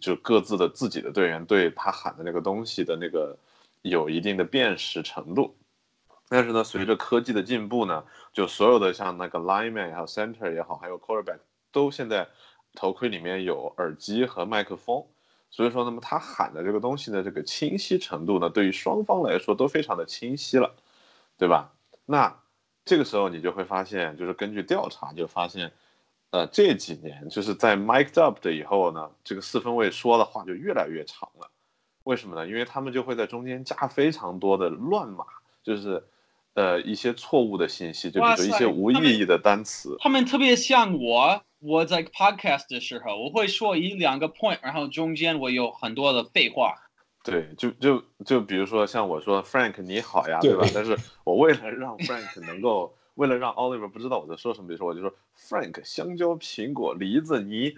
[0.00, 3.36] 就各自的自己的队员对他喊的那个东西的那个
[3.82, 5.56] 有一定的辨识程度。
[6.28, 11.38] 但是呢，随着科技的进步呢，就所有的像那个 lineman 也好，center 也好，还有 quarterback
[11.72, 12.28] 都现在
[12.74, 15.06] 头盔里面有耳机和麦克风，
[15.50, 20.74] 所以说，那么他喊的这个东西呢，这个清晰程度呢，对于双方来说都非常的清晰了，
[21.38, 21.72] 对吧？
[22.04, 22.38] 那
[22.84, 25.72] 这个时候你就会发现，就是根据调查就发现，
[26.30, 31.50] 呃，这几年就是在 mic'd up 的以后呢，这个四分卫说的话就越来越长了，
[32.04, 32.46] 为什么呢？
[32.46, 35.24] 因为他们就会在中间加非常多的乱码，
[35.62, 36.04] 就是
[36.54, 39.96] 呃一些错误的信息，就比如一些无意义的单词。
[40.00, 46.74] 他们特别像我，我在 podcast 的时候，我会说一两个 point，然后中间我有很多的废话。
[47.24, 50.68] 对，就就就比如说像我说 Frank 你好呀，对对吧？
[50.74, 57.76] 但是我为了让 Frank 能够，为了让 Oliver 不知道我在说什么，比如说我就说 Frank 香蕉、苹果、梨子、泥，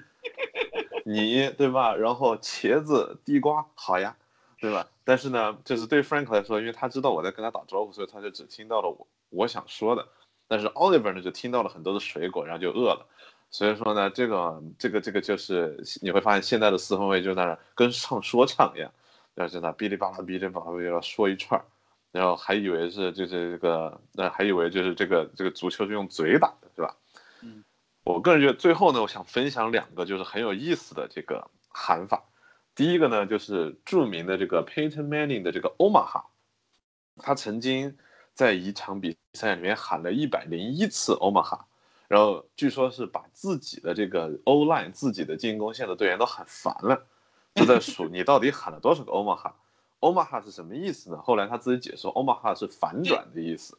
[1.07, 1.97] 你对吧？
[1.97, 4.15] 然后茄子、地瓜，好呀，
[4.61, 4.87] 对吧？
[5.03, 10.07] 但是呢，就是对 Frank 来说，因为他知道我在跟他打招呼，所以他就只听到了我我想说的。
[10.47, 13.07] 但是 Oliver 呢，就听到了很多的水果，然后就饿了。
[13.51, 18.93] 所以说呢，这个这个这个就是你会发现现在的四分卫就在那跟唱说唱一样。
[19.35, 21.65] 然后在那哔哩吧啦哔哩吧啦要说一串儿，
[22.13, 26.97] 然后还以为是就是这个，呃，还以为就是这个这个足球是用嘴打的，是吧？
[27.43, 27.65] 嗯，
[28.03, 32.25] 我个人觉得最后呢，我想分享两个就是很有意思的这个喊法。
[32.75, 36.25] 第一个呢，就是著名的这个 Peyton Manning 的这个 Omaha，
[37.17, 37.97] 他曾经
[38.35, 41.61] 在一场比赛里面喊了一百零一次 Omaha，
[42.09, 47.07] 然后据说是把自己的这个 O line 自己的进攻线的队员都喊烦了。
[47.55, 49.13] 就在数你到底喊了多少个
[50.01, 51.19] Omaha，Omaha 是什么意思呢？
[51.23, 53.79] 后来他自己解说，Omaha 是反转的意思，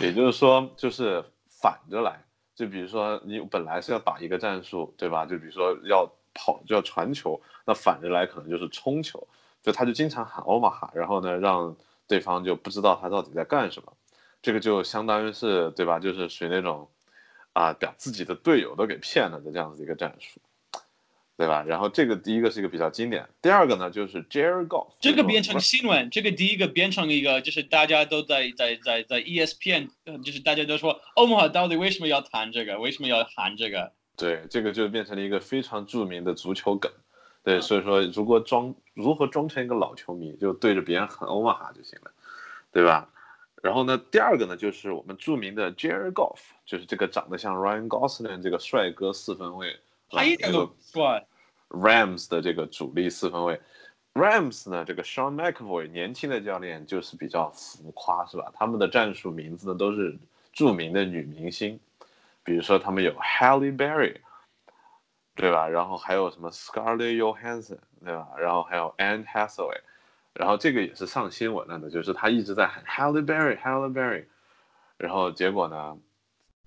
[0.00, 2.24] 也就是说就是反着来。
[2.54, 5.24] 就比如说你本来是要打一个战术，对吧？
[5.24, 9.26] 就比如说要跑就要传球，那反着来可能就是冲球。
[9.62, 11.76] 就他就经常喊 Omaha，然后呢让
[12.08, 13.92] 对方就不知道他到底在干什么。
[14.42, 16.00] 这个就相当于是对吧？
[16.00, 16.88] 就是属于那种
[17.52, 20.40] 啊，把自己的队友都给骗了的这样子一个战术。
[21.42, 21.64] 对吧？
[21.66, 29.88] 然后这个第一个是一个比较经典，第二个呢就是 Jared Goff，这个变成新闻，这个第一个变成一个就是大家都在在在在 ESPN，
[30.22, 32.78] 就是大家都说欧马到底为什么要谈这个？
[32.78, 33.90] 为什么要谈这个？
[34.16, 36.92] 对，这个就变成了一个非常著名的足球梗。
[37.42, 42.12] 对，所以说如果装如何装成一个老球迷，就对着别人喊欧马哈就行了，
[42.70, 43.08] 对吧？
[43.60, 49.76] 然后呢，第二个呢就是我们著名的 Jared Goff，就是这个长得像 Ryan Gosling 这个帅哥四分卫。
[50.14, 51.26] 他一点都不帅。
[51.72, 53.60] Rams 的这个主力四分卫
[54.14, 58.52] ，Rams 呢，这个 Sean McVoy 年轻的教练就是比较浮夸，是吧？
[58.54, 60.18] 他们的战术名字呢都是
[60.52, 61.80] 著名的女明星，
[62.44, 64.16] 比如说他们有 Halle Berry，
[65.34, 65.66] 对吧？
[65.66, 68.28] 然后还有什么 Scarlett Johansson，对吧？
[68.38, 69.80] 然后还有 Anne Hathaway，
[70.34, 74.26] 然后这个也是上新闻了的，就是他一直在喊 Halle Berry，Halle Berry，
[74.98, 75.96] 然后结果呢？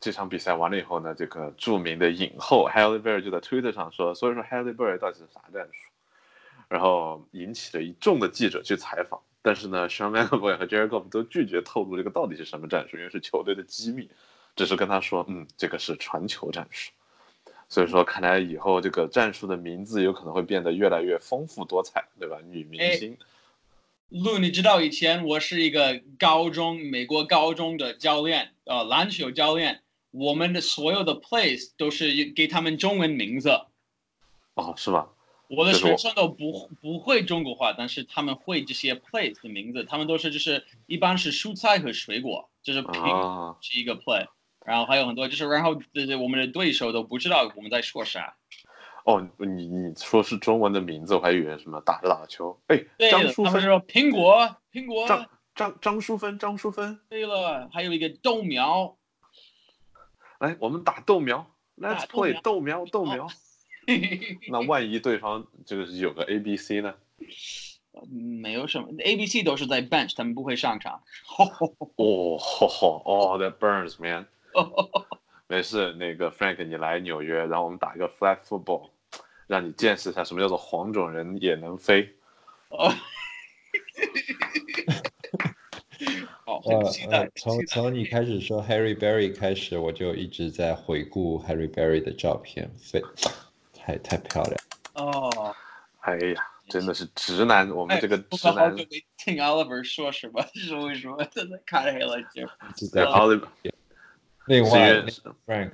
[0.05, 5.89] 这场比赛完了以后呢，这个著名的影后 Halle Berry 就在 Twitter 上说，所以说 Halle Berry 到底是啥战术？
[6.69, 14.07] 然后引起了一众的记者去采访，但是呢，Sean McVay 和 Jared Goff 都拒绝透露这个到底是什么战术，因为是球队的机密，
[14.55, 16.91] 只是跟他说，嗯，这个是传球战术。
[17.67, 22.37] 所以说，看来以后这个战术的名字有可能会变得越来越丰富多彩，对吧？
[22.47, 23.17] 女明星。
[24.09, 29.81] 路，你知道以前我是一个高中美国高中的教练，呃，篮球教练。
[30.18, 33.49] 我们的所有的 place 都是给他们中文名字。
[34.55, 35.09] 哦，是吧？
[35.47, 44.26] 我的学生都不不会中国话，但是他们会这些 place 的名字，他们都是就是一般是蔬菜和水果，就是苹果是一个 play，、
[44.66, 48.36] 然后还有很多就是然后对对我们的对手都不知道我们在说啥。
[49.03, 52.59] 哦，你你说是中文的名字，我还以为什么打着打着球。
[52.68, 55.07] 哎，张淑芬说苹果苹果。
[55.07, 56.99] 张张张淑芬张淑芬。
[57.07, 58.97] 对了，还有一个豆苗。
[60.39, 63.27] 来，我们打豆苗，Let's play 豆苗豆苗。
[64.49, 66.95] 那万一对方这个是有个 A B C 呢？
[68.09, 71.01] 没有什么 A B C 都是在 bench，他们不会上场。
[71.38, 74.27] 哦吼吼哦，That burns man。
[75.47, 78.89] 没事，那个 Frank 你来纽约，然后我们打一个 flag football，
[79.47, 82.15] 让你见识一下什么叫做黄种人也能飞。
[82.69, 82.91] 哦。
[86.45, 93.01] 呃，从从你开始说 Harry Berry 开始，我就一直在回顾 Harry Berry 的照片，非
[93.73, 94.55] 太太漂亮。
[94.93, 95.55] 哦，
[96.01, 102.47] 哎呀，真的是直男，我们这个直男们好久没听 Oliver 说什么，说什么，真的看黑了就。
[102.77, 103.47] 是在 Oliver
[104.45, 105.03] 另外
[105.47, 105.71] ，Frank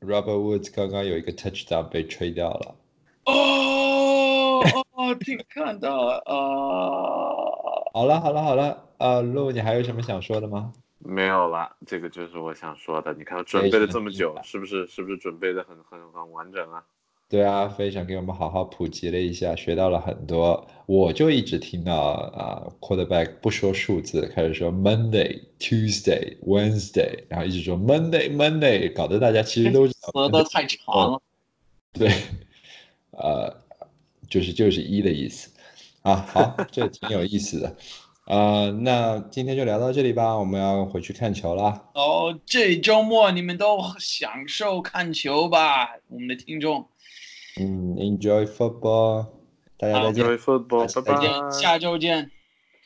[0.00, 2.76] Robert Woods 刚刚有一个 touchdown 被吹掉了。
[3.24, 7.61] 哦哦，听看到了哦。
[7.94, 10.72] 好了好了好了，呃，陆，你还有什么想说的吗？
[10.98, 13.12] 没有了，这个就是我想说的。
[13.12, 16.82] 你看，准备了这么久，是不是是不是准备的很很很完整啊？
[17.28, 20.66] 对啊，非常给我们好好普及了一下，学到了很多。
[20.86, 31.20] 我就一直听到啊，quarterback 不说数字，开始说 Monday、Tuesday、Wednesday，然后一直说 Monday、Monday，搞得大家其实都说的都太长了。
[31.92, 32.10] 对，
[33.10, 33.54] 呃，
[34.30, 35.50] 就是就是一的意思
[36.02, 36.16] 啊。
[36.16, 37.76] 好，这挺有意思的。
[38.26, 41.88] 呃，那今天就聊到这里吧，我们要回去看球了。
[41.94, 46.86] 哦，这周末你们都享受看球吧，我们的听众。
[47.60, 49.26] 嗯，Enjoy football，
[49.76, 50.24] 大家再见。
[50.24, 51.50] Enjoy football，拜拜再见，。
[51.50, 52.30] 下周见。